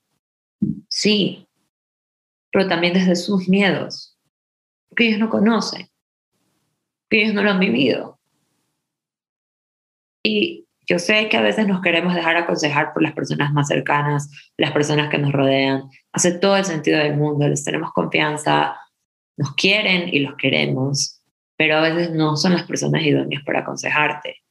Sí, 0.89 1.49
pero 2.53 2.69
también 2.69 2.95
desde 2.95 3.17
sus 3.17 3.49
miedos. 3.49 4.17
Porque 4.89 5.09
ellos 5.09 5.19
no 5.19 5.31
conocen. 5.31 5.89
Porque 7.09 7.23
ellos 7.25 7.35
no 7.35 7.43
lo 7.43 7.51
han 7.51 7.59
vivido. 7.59 8.21
Y 10.25 10.69
yo 10.87 11.01
sé 11.01 11.29
que 11.29 11.37
a 11.37 11.43
veces 11.43 11.67
nos 11.67 11.81
queremos 11.81 12.15
dejar 12.15 12.37
aconsejar 12.37 12.93
por 12.93 13.03
las 13.03 13.15
personas 13.15 13.53
más 13.53 13.67
cercanas, 13.67 14.31
las 14.57 14.71
personas 14.71 15.11
que 15.11 15.19
nos 15.19 15.33
rodean. 15.33 15.91
Hace 16.13 16.39
todo 16.39 16.57
el 16.57 16.65
sentido 16.65 16.99
del 16.99 17.17
mundo, 17.17 17.49
les 17.49 17.65
tenemos 17.65 17.93
confianza, 17.93 18.77
nos 19.37 19.57
quieren 19.57 20.09
y 20.09 20.21
los 20.21 20.37
queremos 20.37 21.22
pero 21.63 21.77
a 21.77 21.81
veces 21.81 22.11
no 22.11 22.37
son 22.37 22.55
las 22.55 22.65
personas 22.65 23.03
idóneas 23.05 23.45
para 23.45 23.61
aconsejarte. 23.61 24.43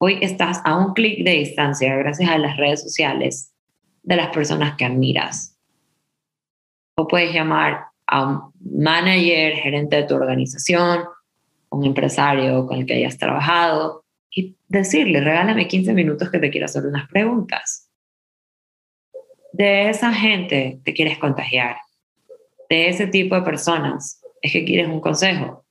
Hoy 0.00 0.20
estás 0.22 0.60
a 0.64 0.78
un 0.78 0.94
clic 0.94 1.24
de 1.24 1.32
distancia 1.32 1.96
gracias 1.96 2.30
a 2.30 2.38
las 2.38 2.56
redes 2.56 2.80
sociales 2.80 3.52
de 4.04 4.14
las 4.14 4.28
personas 4.28 4.76
que 4.76 4.84
admiras. 4.84 5.58
O 6.96 7.08
puedes 7.08 7.34
llamar 7.34 7.86
a 8.06 8.24
un 8.24 8.52
manager, 8.60 9.54
gerente 9.54 9.96
de 9.96 10.02
tu 10.04 10.14
organización, 10.14 11.06
un 11.70 11.84
empresario 11.84 12.68
con 12.68 12.78
el 12.78 12.86
que 12.86 12.94
hayas 12.94 13.18
trabajado 13.18 14.04
y 14.30 14.56
decirle, 14.68 15.22
regálame 15.22 15.66
15 15.66 15.92
minutos 15.92 16.30
que 16.30 16.38
te 16.38 16.50
quiero 16.50 16.66
hacer 16.66 16.86
unas 16.86 17.08
preguntas. 17.08 17.90
De 19.52 19.90
esa 19.90 20.12
gente 20.12 20.78
te 20.84 20.94
quieres 20.94 21.18
contagiar. 21.18 21.78
De 22.70 22.90
ese 22.90 23.08
tipo 23.08 23.34
de 23.34 23.42
personas 23.42 24.22
es 24.40 24.52
que 24.52 24.64
quieres 24.64 24.86
un 24.86 25.00
consejo 25.00 25.63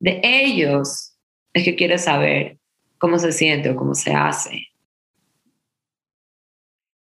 de 0.00 0.20
ellos 0.24 1.16
es 1.52 1.64
que 1.64 1.76
quieres 1.76 2.04
saber 2.04 2.58
cómo 2.98 3.18
se 3.18 3.32
siente 3.32 3.70
o 3.70 3.76
cómo 3.76 3.94
se 3.94 4.12
hace. 4.12 4.66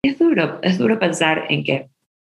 Es 0.01 0.17
duro, 0.17 0.59
es 0.63 0.77
duro 0.77 0.97
pensar 0.97 1.45
en 1.49 1.63
que 1.63 1.89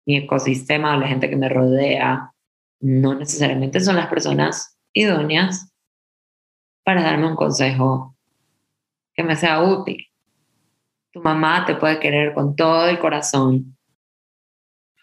mi 0.06 0.16
ecosistema, 0.16 0.96
la 0.96 1.06
gente 1.06 1.28
que 1.28 1.36
me 1.36 1.50
rodea, 1.50 2.32
no 2.80 3.14
necesariamente 3.14 3.80
son 3.80 3.96
las 3.96 4.06
personas 4.06 4.78
idóneas 4.94 5.70
para 6.82 7.02
darme 7.02 7.26
un 7.26 7.36
consejo 7.36 8.16
que 9.14 9.22
me 9.22 9.36
sea 9.36 9.62
útil. 9.62 10.06
Tu 11.12 11.20
mamá 11.20 11.66
te 11.66 11.74
puede 11.74 12.00
querer 12.00 12.32
con 12.32 12.56
todo 12.56 12.88
el 12.88 12.98
corazón, 12.98 13.76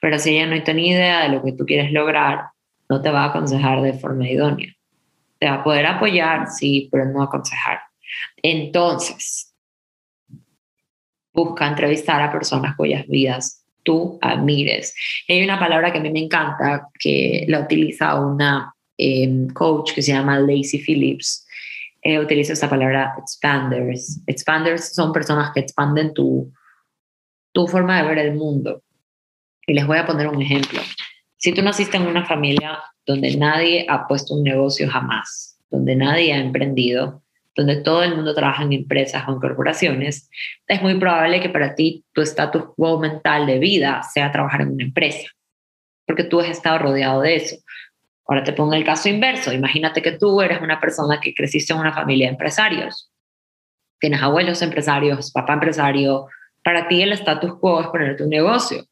pero 0.01 0.17
si 0.17 0.35
ella 0.37 0.47
no 0.47 0.63
tiene 0.63 0.87
idea 0.87 1.23
de 1.23 1.29
lo 1.29 1.43
que 1.43 1.51
tú 1.51 1.65
quieres 1.65 1.91
lograr, 1.91 2.49
no 2.89 3.01
te 3.01 3.11
va 3.11 3.25
a 3.25 3.29
aconsejar 3.29 3.81
de 3.81 3.93
forma 3.93 4.27
idónea. 4.27 4.75
Te 5.39 5.47
va 5.47 5.55
a 5.55 5.63
poder 5.63 5.85
apoyar, 5.85 6.47
sí, 6.49 6.87
pero 6.91 7.05
no 7.05 7.21
aconsejar. 7.21 7.79
Entonces, 8.41 9.53
busca 11.33 11.67
entrevistar 11.67 12.21
a 12.21 12.31
personas 12.31 12.75
cuyas 12.75 13.05
vidas 13.07 13.65
tú 13.83 14.17
admires. 14.21 14.95
Hay 15.27 15.43
una 15.43 15.59
palabra 15.59 15.91
que 15.91 15.99
a 15.99 16.01
mí 16.01 16.09
me 16.09 16.23
encanta, 16.23 16.89
que 16.99 17.45
la 17.47 17.59
utiliza 17.61 18.19
una 18.19 18.73
em, 18.97 19.47
coach 19.49 19.93
que 19.93 20.01
se 20.01 20.11
llama 20.11 20.39
Lacey 20.39 20.79
Phillips. 20.79 21.45
Utiliza 22.03 22.53
esa 22.53 22.69
palabra 22.69 23.15
expanders. 23.17 24.21
Expanders 24.27 24.93
son 24.93 25.11
personas 25.11 25.51
que 25.53 25.61
expanden 25.61 26.13
tu, 26.13 26.51
tu 27.51 27.67
forma 27.67 28.01
de 28.01 28.07
ver 28.07 28.17
el 28.19 28.35
mundo. 28.35 28.83
Y 29.65 29.73
les 29.73 29.87
voy 29.87 29.97
a 29.97 30.05
poner 30.05 30.27
un 30.27 30.39
ejemplo. 30.39 30.81
Si 31.37 31.53
tú 31.53 31.61
naciste 31.61 31.97
en 31.97 32.07
una 32.07 32.25
familia 32.25 32.79
donde 33.05 33.35
nadie 33.35 33.85
ha 33.89 34.07
puesto 34.07 34.33
un 34.33 34.43
negocio 34.43 34.89
jamás, 34.89 35.59
donde 35.69 35.95
nadie 35.95 36.33
ha 36.33 36.37
emprendido, 36.37 37.21
donde 37.55 37.77
todo 37.77 38.03
el 38.03 38.15
mundo 38.15 38.33
trabaja 38.33 38.63
en 38.63 38.73
empresas 38.73 39.23
o 39.27 39.31
en 39.31 39.39
corporaciones, 39.39 40.29
es 40.67 40.81
muy 40.81 40.99
probable 40.99 41.39
que 41.39 41.49
para 41.49 41.75
ti 41.75 42.03
tu 42.13 42.21
estatus 42.21 42.63
quo 42.75 42.99
mental 42.99 43.45
de 43.45 43.59
vida 43.59 44.03
sea 44.03 44.31
trabajar 44.31 44.61
en 44.61 44.71
una 44.71 44.83
empresa, 44.83 45.29
porque 46.05 46.23
tú 46.23 46.39
has 46.39 46.49
estado 46.49 46.79
rodeado 46.79 47.21
de 47.21 47.35
eso. 47.35 47.55
Ahora 48.27 48.43
te 48.43 48.53
pongo 48.53 48.73
el 48.73 48.83
caso 48.83 49.07
inverso. 49.07 49.53
Imagínate 49.53 50.01
que 50.01 50.13
tú 50.13 50.41
eres 50.41 50.61
una 50.61 50.79
persona 50.79 51.19
que 51.21 51.33
creciste 51.33 51.73
en 51.73 51.79
una 51.79 51.93
familia 51.93 52.27
de 52.27 52.31
empresarios. 52.31 53.11
Tienes 53.99 54.21
abuelos 54.21 54.61
empresarios, 54.61 55.31
papá 55.31 55.53
empresario. 55.53 56.27
Para 56.63 56.87
ti 56.87 57.01
el 57.03 57.11
status 57.13 57.59
quo 57.59 57.81
es 57.81 57.87
ponerte 57.87 58.23
un 58.23 58.29
negocio. 58.29 58.83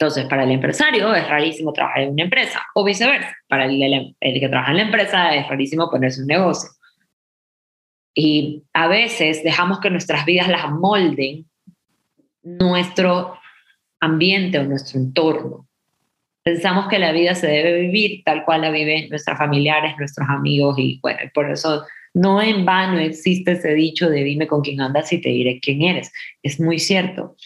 Entonces, 0.00 0.26
para 0.26 0.44
el 0.44 0.52
empresario 0.52 1.12
es 1.12 1.28
rarísimo 1.28 1.72
trabajar 1.72 2.02
en 2.02 2.12
una 2.12 2.22
empresa 2.22 2.64
o 2.74 2.84
viceversa. 2.84 3.36
Para 3.48 3.64
el, 3.64 4.14
que 4.20 4.48
trabaja 4.48 4.70
en 4.70 4.76
la 4.76 4.82
empresa 4.84 5.34
es 5.34 5.48
rarísimo 5.48 5.90
ponerse 5.90 6.20
un 6.20 6.28
negocio. 6.28 6.70
Y 8.14 8.62
a 8.72 8.86
veces 8.86 9.42
dejamos 9.42 9.80
que 9.80 9.90
nuestras 9.90 10.24
vidas 10.24 10.48
las 10.48 10.70
molden 10.70 11.46
nuestro 12.44 13.38
ambiente 13.98 14.60
o 14.60 14.64
nuestro 14.64 15.00
entorno. 15.00 15.66
Pensamos 16.44 16.86
que 16.86 17.00
la 17.00 17.10
vida 17.10 17.34
se 17.34 17.48
debe 17.48 17.80
vivir 17.80 18.22
tal 18.24 18.44
cual 18.44 18.60
la 18.60 18.70
viven 18.70 19.08
nuestros 19.08 19.36
familiares, 19.36 19.96
nuestros 19.98 20.28
amigos 20.28 20.78
y 20.78 21.00
bueno, 21.02 21.18
por 21.34 21.50
eso 21.50 21.84
no 22.14 22.40
en 22.40 22.64
vano 22.64 23.00
existe 23.00 23.52
ese 23.52 23.74
dicho 23.74 24.08
de 24.08 24.22
dime 24.22 24.46
con 24.46 24.62
quién 24.62 24.80
andas 24.80 25.12
y 25.12 25.20
te 25.20 25.28
diré 25.28 25.58
quién 25.60 25.82
eres. 25.82 26.12
Es 26.42 26.60
muy 26.60 26.78
cierto. 26.78 27.36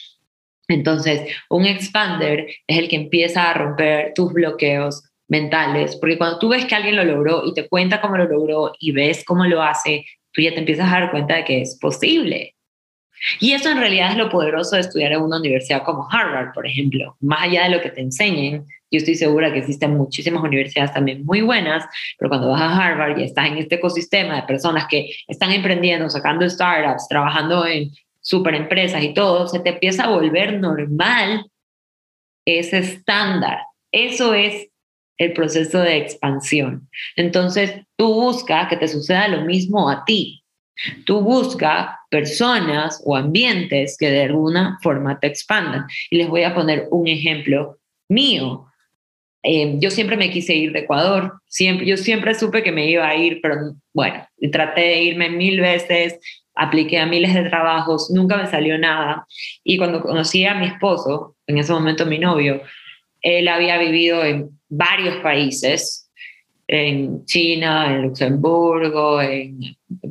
Entonces, 0.72 1.22
un 1.48 1.66
expander 1.66 2.46
es 2.66 2.78
el 2.78 2.88
que 2.88 2.96
empieza 2.96 3.50
a 3.50 3.54
romper 3.54 4.12
tus 4.14 4.32
bloqueos 4.32 5.02
mentales, 5.28 5.96
porque 5.96 6.18
cuando 6.18 6.38
tú 6.38 6.48
ves 6.48 6.66
que 6.66 6.74
alguien 6.74 6.96
lo 6.96 7.04
logró 7.04 7.42
y 7.46 7.54
te 7.54 7.68
cuenta 7.68 8.00
cómo 8.00 8.16
lo 8.16 8.26
logró 8.26 8.72
y 8.78 8.92
ves 8.92 9.24
cómo 9.24 9.46
lo 9.46 9.62
hace, 9.62 10.04
tú 10.32 10.42
ya 10.42 10.52
te 10.52 10.60
empiezas 10.60 10.88
a 10.88 11.00
dar 11.00 11.10
cuenta 11.10 11.36
de 11.36 11.44
que 11.44 11.62
es 11.62 11.78
posible. 11.80 12.54
Y 13.40 13.52
eso 13.52 13.70
en 13.70 13.78
realidad 13.78 14.10
es 14.10 14.16
lo 14.16 14.28
poderoso 14.28 14.74
de 14.74 14.82
estudiar 14.82 15.12
en 15.12 15.22
una 15.22 15.38
universidad 15.38 15.84
como 15.84 16.08
Harvard, 16.10 16.52
por 16.52 16.66
ejemplo. 16.66 17.16
Más 17.20 17.42
allá 17.42 17.64
de 17.64 17.70
lo 17.70 17.80
que 17.80 17.90
te 17.90 18.00
enseñen, 18.00 18.66
yo 18.90 18.98
estoy 18.98 19.14
segura 19.14 19.52
que 19.52 19.60
existen 19.60 19.96
muchísimas 19.96 20.42
universidades 20.42 20.92
también 20.92 21.24
muy 21.24 21.40
buenas, 21.40 21.84
pero 22.18 22.28
cuando 22.28 22.50
vas 22.50 22.60
a 22.60 22.76
Harvard 22.76 23.18
y 23.18 23.24
estás 23.24 23.46
en 23.46 23.58
este 23.58 23.76
ecosistema 23.76 24.36
de 24.36 24.42
personas 24.42 24.86
que 24.86 25.08
están 25.28 25.52
emprendiendo, 25.52 26.10
sacando 26.10 26.48
startups, 26.48 27.08
trabajando 27.08 27.64
en 27.66 27.90
super 28.22 28.54
empresas 28.54 29.02
y 29.02 29.12
todo, 29.12 29.46
se 29.48 29.60
te 29.60 29.70
empieza 29.70 30.04
a 30.04 30.10
volver 30.10 30.58
normal 30.58 31.46
ese 32.46 32.78
estándar. 32.78 33.58
Eso 33.92 34.32
es 34.32 34.68
el 35.18 35.32
proceso 35.32 35.80
de 35.80 35.98
expansión. 35.98 36.88
Entonces, 37.16 37.74
tú 37.96 38.14
buscas 38.14 38.68
que 38.68 38.76
te 38.76 38.88
suceda 38.88 39.28
lo 39.28 39.42
mismo 39.42 39.90
a 39.90 40.04
ti. 40.04 40.42
Tú 41.04 41.20
buscas 41.20 41.94
personas 42.10 43.00
o 43.04 43.16
ambientes 43.16 43.96
que 43.98 44.10
de 44.10 44.22
alguna 44.22 44.78
forma 44.82 45.20
te 45.20 45.26
expandan. 45.26 45.86
Y 46.10 46.16
les 46.16 46.28
voy 46.28 46.44
a 46.44 46.54
poner 46.54 46.88
un 46.90 47.06
ejemplo 47.06 47.78
mío. 48.08 48.66
Eh, 49.44 49.76
yo 49.78 49.90
siempre 49.90 50.16
me 50.16 50.30
quise 50.30 50.54
ir 50.54 50.72
de 50.72 50.80
Ecuador, 50.80 51.40
siempre, 51.48 51.84
yo 51.84 51.96
siempre 51.96 52.32
supe 52.34 52.62
que 52.62 52.70
me 52.70 52.88
iba 52.88 53.08
a 53.08 53.16
ir, 53.16 53.40
pero 53.42 53.74
bueno, 53.92 54.24
traté 54.52 54.82
de 54.82 55.02
irme 55.02 55.30
mil 55.30 55.60
veces, 55.60 56.20
apliqué 56.54 56.98
a 56.98 57.06
miles 57.06 57.34
de 57.34 57.48
trabajos, 57.48 58.10
nunca 58.10 58.36
me 58.36 58.46
salió 58.46 58.78
nada. 58.78 59.26
Y 59.64 59.78
cuando 59.78 60.02
conocí 60.02 60.44
a 60.44 60.54
mi 60.54 60.66
esposo, 60.66 61.36
en 61.46 61.58
ese 61.58 61.72
momento 61.72 62.06
mi 62.06 62.18
novio, 62.18 62.62
él 63.20 63.48
había 63.48 63.78
vivido 63.78 64.24
en 64.24 64.50
varios 64.68 65.16
países, 65.16 66.10
en 66.66 67.24
China, 67.26 67.94
en 67.94 68.02
Luxemburgo, 68.02 69.20
en, 69.20 69.58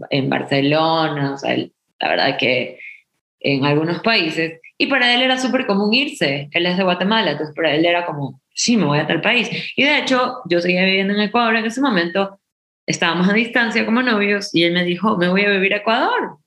en 0.09 0.29
Barcelona, 0.29 1.35
la 1.99 2.09
verdad 2.09 2.37
que 2.37 2.79
en 3.39 3.65
algunos 3.65 4.01
países, 4.01 4.59
y 4.77 4.87
para 4.87 5.13
él 5.13 5.21
era 5.21 5.37
súper 5.37 5.65
común 5.65 5.93
irse, 5.93 6.49
él 6.51 6.65
es 6.65 6.77
de 6.77 6.83
Guatemala, 6.83 7.31
entonces 7.31 7.55
para 7.55 7.73
él 7.73 7.85
era 7.85 8.05
como, 8.05 8.41
sí, 8.53 8.77
me 8.77 8.85
voy 8.85 8.99
a 8.99 9.07
tal 9.07 9.21
país. 9.21 9.49
Y 9.75 9.83
de 9.83 9.99
hecho, 9.99 10.37
yo 10.49 10.59
seguía 10.59 10.85
viviendo 10.85 11.13
en 11.13 11.21
Ecuador 11.21 11.55
en 11.55 11.65
ese 11.65 11.81
momento, 11.81 12.39
estábamos 12.91 13.29
a 13.29 13.33
distancia 13.33 13.85
como 13.85 14.01
novios, 14.01 14.53
y 14.53 14.63
él 14.63 14.73
me 14.73 14.83
dijo, 14.83 15.17
me 15.17 15.29
voy 15.29 15.43
a 15.43 15.49
vivir 15.49 15.73
a 15.73 15.77
Ecuador. 15.77 16.37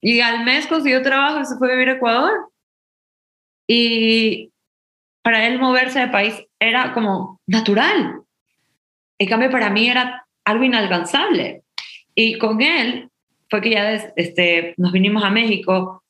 Y 0.00 0.20
al 0.20 0.44
mes 0.44 0.66
consiguió 0.66 1.02
trabajo 1.02 1.40
y 1.40 1.44
se 1.44 1.56
fue 1.56 1.68
a 1.68 1.74
vivir 1.74 1.88
a 1.90 1.92
Ecuador. 1.94 2.50
Y 3.68 4.52
para 5.22 5.46
él 5.46 5.58
moverse 5.58 5.98
de 5.98 6.08
país 6.08 6.34
era 6.60 6.92
como 6.92 7.40
natural. 7.46 8.20
En 9.18 9.28
cambio, 9.28 9.50
para 9.50 9.70
mí 9.70 9.88
era 9.88 10.26
algo 10.44 10.64
inalcanzable. 10.64 11.62
Y 12.14 12.38
con 12.38 12.62
él 12.62 13.10
fue 13.50 13.60
que 13.60 13.70
ya 13.70 13.92
este, 14.16 14.74
nos 14.76 14.92
vinimos 14.92 15.24
a 15.24 15.30
México 15.30 16.02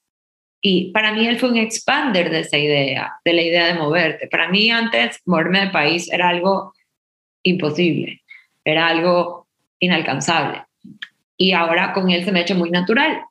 y 0.60 0.90
para 0.92 1.12
mí 1.12 1.26
él 1.26 1.38
fue 1.38 1.50
un 1.50 1.58
expander 1.58 2.30
de 2.30 2.40
esa 2.40 2.58
idea, 2.58 3.14
de 3.24 3.32
la 3.32 3.42
idea 3.42 3.66
de 3.66 3.74
moverte. 3.74 4.26
Para 4.28 4.48
mí 4.48 4.70
antes 4.70 5.20
moverme 5.24 5.60
de 5.60 5.70
país 5.70 6.10
era 6.10 6.28
algo 6.28 6.72
imposible, 7.42 8.22
era 8.64 8.88
algo 8.88 9.45
inalcanzable. 9.80 10.64
Y 11.36 11.52
ahora 11.52 11.92
con 11.92 12.10
él 12.10 12.24
se 12.24 12.32
me 12.32 12.40
ha 12.40 12.42
hecho 12.42 12.54
muy 12.54 12.70
natural. 12.70 13.22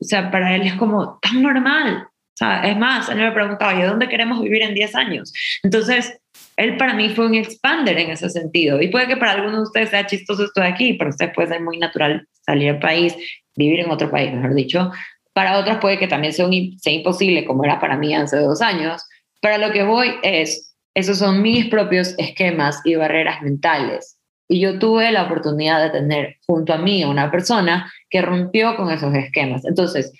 O 0.00 0.04
sea, 0.04 0.30
para 0.30 0.54
él 0.54 0.62
es 0.62 0.74
como 0.74 1.18
tan 1.20 1.42
normal. 1.42 2.06
O 2.06 2.36
sea, 2.36 2.62
es 2.62 2.76
más, 2.76 3.08
él 3.08 3.18
me 3.18 3.32
preguntaba, 3.32 3.74
¿y 3.74 3.82
dónde 3.82 4.08
queremos 4.08 4.40
vivir 4.40 4.62
en 4.62 4.74
10 4.74 4.94
años? 4.94 5.32
Entonces, 5.62 6.18
él 6.56 6.76
para 6.76 6.94
mí 6.94 7.10
fue 7.10 7.26
un 7.26 7.34
expander 7.34 7.98
en 7.98 8.10
ese 8.10 8.30
sentido. 8.30 8.80
Y 8.80 8.88
puede 8.88 9.08
que 9.08 9.16
para 9.16 9.32
algunos 9.32 9.56
de 9.56 9.62
ustedes 9.62 9.90
sea 9.90 10.06
chistoso 10.06 10.44
esto 10.44 10.60
de 10.60 10.68
aquí, 10.68 10.94
para 10.94 11.10
ustedes 11.10 11.32
puede 11.34 11.48
ser 11.48 11.60
muy 11.60 11.78
natural 11.78 12.26
salir 12.46 12.72
del 12.72 12.80
país, 12.80 13.14
vivir 13.56 13.80
en 13.80 13.90
otro 13.90 14.10
país, 14.10 14.32
mejor 14.32 14.54
dicho. 14.54 14.90
Para 15.34 15.58
otras 15.58 15.78
puede 15.78 15.98
que 15.98 16.08
también 16.08 16.32
sea, 16.32 16.46
sea 16.78 16.92
imposible, 16.92 17.44
como 17.44 17.64
era 17.64 17.78
para 17.78 17.96
mí 17.96 18.14
hace 18.14 18.38
dos 18.38 18.62
años. 18.62 19.02
Para 19.42 19.58
lo 19.58 19.72
que 19.72 19.82
voy 19.82 20.14
es, 20.22 20.74
esos 20.94 21.18
son 21.18 21.42
mis 21.42 21.66
propios 21.66 22.14
esquemas 22.18 22.80
y 22.84 22.94
barreras 22.94 23.42
mentales. 23.42 24.19
Y 24.52 24.58
yo 24.58 24.80
tuve 24.80 25.12
la 25.12 25.26
oportunidad 25.26 25.80
de 25.80 25.90
tener 25.90 26.36
junto 26.44 26.72
a 26.72 26.78
mí 26.78 27.04
una 27.04 27.30
persona 27.30 27.88
que 28.10 28.20
rompió 28.20 28.74
con 28.74 28.90
esos 28.90 29.14
esquemas. 29.14 29.64
Entonces, 29.64 30.12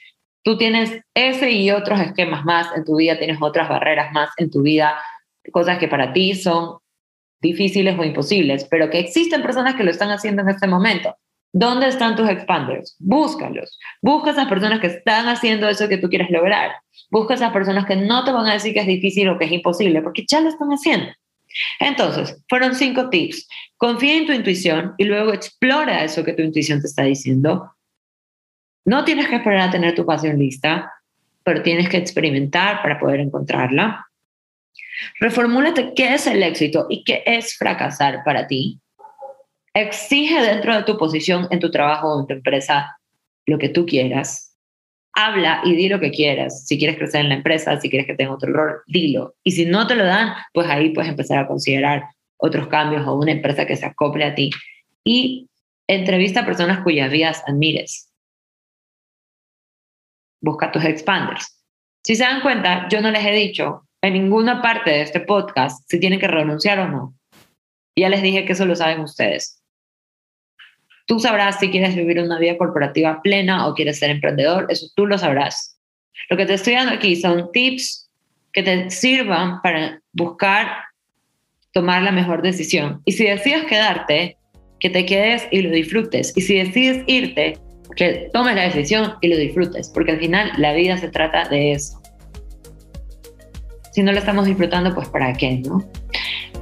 tú 0.45 0.57
tienes 0.57 1.01
ese 1.15 1.51
y 1.51 1.73
otros 1.73 1.99
esquemas 1.99 2.45
más 2.45 2.69
en 2.77 2.85
tu 2.85 2.95
vida, 2.95 3.19
tienes 3.19 3.39
otras 3.41 3.69
barreras 3.69 4.13
más 4.13 4.31
en 4.37 4.49
tu 4.49 4.63
vida, 4.63 4.97
cosas 5.51 5.79
que 5.79 5.89
para 5.89 6.13
ti 6.13 6.37
son 6.37 6.79
difíciles 7.41 7.99
o 7.99 8.05
imposibles, 8.05 8.69
pero 8.71 8.89
que 8.89 9.01
existen 9.01 9.43
personas 9.43 9.75
que 9.75 9.83
lo 9.83 9.91
están 9.91 10.13
haciendo 10.13 10.43
en 10.43 10.51
este 10.51 10.69
momento. 10.69 11.17
¿Dónde 11.53 11.89
están 11.89 12.15
tus 12.15 12.29
expanders? 12.29 12.95
Búscalos. 13.01 13.81
Busca 14.01 14.31
esas 14.31 14.47
personas 14.47 14.79
que 14.79 14.87
están 14.87 15.27
haciendo 15.27 15.69
eso 15.69 15.89
que 15.89 15.99
tú 15.99 16.09
quieres 16.09 16.31
lograr. 16.31 16.71
Busca 17.11 17.35
esas 17.35 17.53
personas 17.53 17.85
que 17.85 17.97
no 17.97 18.23
te 18.23 18.31
van 18.31 18.47
a 18.47 18.53
decir 18.53 18.75
que 18.75 18.81
es 18.81 18.87
difícil 18.87 19.29
o 19.29 19.39
que 19.39 19.47
es 19.47 19.51
imposible, 19.51 20.03
porque 20.03 20.25
ya 20.29 20.41
lo 20.41 20.51
están 20.51 20.69
haciendo. 20.69 21.09
Entonces, 21.81 22.41
fueron 22.49 22.77
cinco 22.77 23.11
tips. 23.11 23.49
Confía 23.81 24.19
en 24.19 24.27
tu 24.27 24.33
intuición 24.35 24.93
y 24.99 25.05
luego 25.05 25.33
explora 25.33 26.05
eso 26.05 26.23
que 26.23 26.35
tu 26.35 26.43
intuición 26.43 26.83
te 26.83 26.87
está 26.87 27.05
diciendo. 27.05 27.75
No 28.85 29.07
tienes 29.07 29.27
que 29.29 29.37
esperar 29.37 29.71
a 29.71 29.71
tener 29.71 29.95
tu 29.95 30.05
pasión 30.05 30.39
lista, 30.39 30.93
pero 31.43 31.63
tienes 31.63 31.89
que 31.89 31.97
experimentar 31.97 32.83
para 32.83 33.01
poder 33.01 33.21
encontrarla. 33.21 34.07
Reformúlate 35.19 35.95
qué 35.95 36.13
es 36.13 36.27
el 36.27 36.43
éxito 36.43 36.89
y 36.91 37.05
qué 37.05 37.23
es 37.25 37.57
fracasar 37.57 38.23
para 38.23 38.47
ti. 38.47 38.79
Exige 39.73 40.43
dentro 40.43 40.77
de 40.77 40.83
tu 40.83 40.99
posición 40.99 41.49
en 41.51 41.59
tu 41.59 41.71
trabajo 41.71 42.13
o 42.13 42.21
en 42.21 42.27
tu 42.27 42.35
empresa 42.35 42.99
lo 43.47 43.57
que 43.57 43.71
tú 43.71 43.87
quieras. 43.87 44.59
Habla 45.15 45.63
y 45.65 45.75
di 45.75 45.89
lo 45.89 46.01
que 46.01 46.11
quieras. 46.11 46.67
Si 46.67 46.79
quieres 46.79 46.99
crecer 46.99 47.23
en 47.23 47.31
la 47.31 47.37
empresa, 47.37 47.81
si 47.81 47.89
quieres 47.89 48.07
que 48.07 48.15
tenga 48.15 48.35
otro 48.35 48.53
rol, 48.53 48.83
dilo. 48.87 49.37
Y 49.43 49.53
si 49.53 49.65
no 49.65 49.87
te 49.87 49.97
lo 49.97 50.05
dan, 50.05 50.35
pues 50.53 50.69
ahí 50.69 50.91
puedes 50.91 51.11
empezar 51.11 51.39
a 51.39 51.49
considerar 51.49 52.03
otros 52.41 52.69
cambios 52.69 53.07
o 53.07 53.15
una 53.15 53.33
empresa 53.33 53.67
que 53.67 53.77
se 53.77 53.87
acople 53.87 54.25
a 54.25 54.35
ti. 54.35 54.51
Y 55.05 55.49
entrevista 55.87 56.41
a 56.41 56.47
personas 56.47 56.83
cuyas 56.83 57.11
vidas 57.11 57.43
admires. 57.47 58.13
Busca 60.41 60.73
tus 60.73 60.85
expanders. 60.85 61.65
Si 62.05 62.17
se 62.17 62.25
dan 62.25 62.41
cuenta, 62.41 62.89
yo 62.89 63.01
no 63.01 63.11
les 63.11 63.25
he 63.25 63.33
dicho 63.33 63.87
en 64.03 64.15
ninguna 64.15 64.63
parte 64.63 64.91
de 64.91 65.03
este 65.03 65.21
podcast 65.21 65.85
si 65.89 66.01
tienen 66.01 66.19
que 66.19 66.29
renunciar 66.29 66.79
o 66.79 66.89
no. 66.89 67.15
Ya 67.97 68.09
les 68.09 68.23
dije 68.23 68.45
que 68.45 68.53
eso 68.53 68.65
lo 68.65 68.75
saben 68.75 69.01
ustedes. 69.01 69.63
Tú 71.07 71.19
sabrás 71.19 71.59
si 71.59 71.71
quieres 71.71 71.97
vivir 71.97 72.21
una 72.21 72.39
vida 72.39 72.57
corporativa 72.57 73.21
plena 73.21 73.67
o 73.67 73.75
quieres 73.75 73.99
ser 73.99 74.11
emprendedor, 74.11 74.67
eso 74.71 74.87
tú 74.95 75.07
lo 75.07 75.19
sabrás. 75.19 75.79
Lo 76.29 76.37
que 76.37 76.47
te 76.47 76.55
estoy 76.55 76.75
dando 76.75 76.95
aquí 76.95 77.17
son 77.17 77.51
tips 77.53 78.09
que 78.53 78.63
te 78.63 78.91
sirvan 78.91 79.61
para 79.63 80.01
buscar 80.13 80.85
tomar 81.73 82.03
la 82.03 82.13
mejor 82.13 82.43
decisión. 82.43 83.01
Y 83.05 83.13
si 83.13 83.25
decides 83.25 83.65
quedarte, 83.65 84.37
que 84.81 84.91
te 84.91 85.05
quedes 85.05 85.47
y 85.51 85.63
lo 85.63 85.71
disfrutes. 85.71 86.33
Y 86.37 86.41
si 86.41 86.57
decides 86.57 87.05
irte, 87.07 87.59
que 87.97 88.31
tomes 88.33 88.55
la 88.55 88.63
decisión 88.63 89.15
y 89.21 89.29
lo 89.29 89.37
disfrutes, 89.37 89.91
porque 89.91 90.13
al 90.13 90.19
final 90.19 90.53
la 90.57 90.73
vida 90.73 90.97
se 90.97 91.09
trata 91.09 91.49
de 91.49 91.73
eso. 91.73 92.01
Si 93.93 94.03
no 94.03 94.13
lo 94.13 94.19
estamos 94.19 94.47
disfrutando, 94.47 94.95
pues 94.95 95.09
para 95.09 95.33
qué, 95.33 95.63
¿no? 95.67 95.85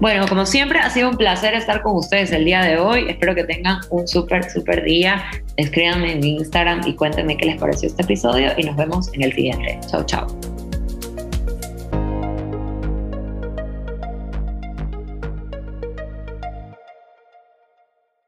Bueno, 0.00 0.26
como 0.28 0.46
siempre, 0.46 0.78
ha 0.78 0.88
sido 0.90 1.10
un 1.10 1.16
placer 1.16 1.54
estar 1.54 1.82
con 1.82 1.96
ustedes 1.96 2.30
el 2.32 2.44
día 2.44 2.62
de 2.62 2.78
hoy. 2.78 3.06
Espero 3.08 3.34
que 3.34 3.44
tengan 3.44 3.80
un 3.90 4.06
súper, 4.06 4.48
súper 4.48 4.84
día. 4.84 5.24
Escríbanme 5.56 6.12
en 6.12 6.20
mi 6.20 6.36
Instagram 6.36 6.82
y 6.86 6.94
cuéntenme 6.94 7.36
qué 7.36 7.46
les 7.46 7.60
pareció 7.60 7.88
este 7.88 8.02
episodio 8.02 8.52
y 8.56 8.62
nos 8.62 8.76
vemos 8.76 9.12
en 9.12 9.22
el 9.22 9.32
siguiente. 9.32 9.78
Chao, 9.90 10.04
chao. 10.04 10.57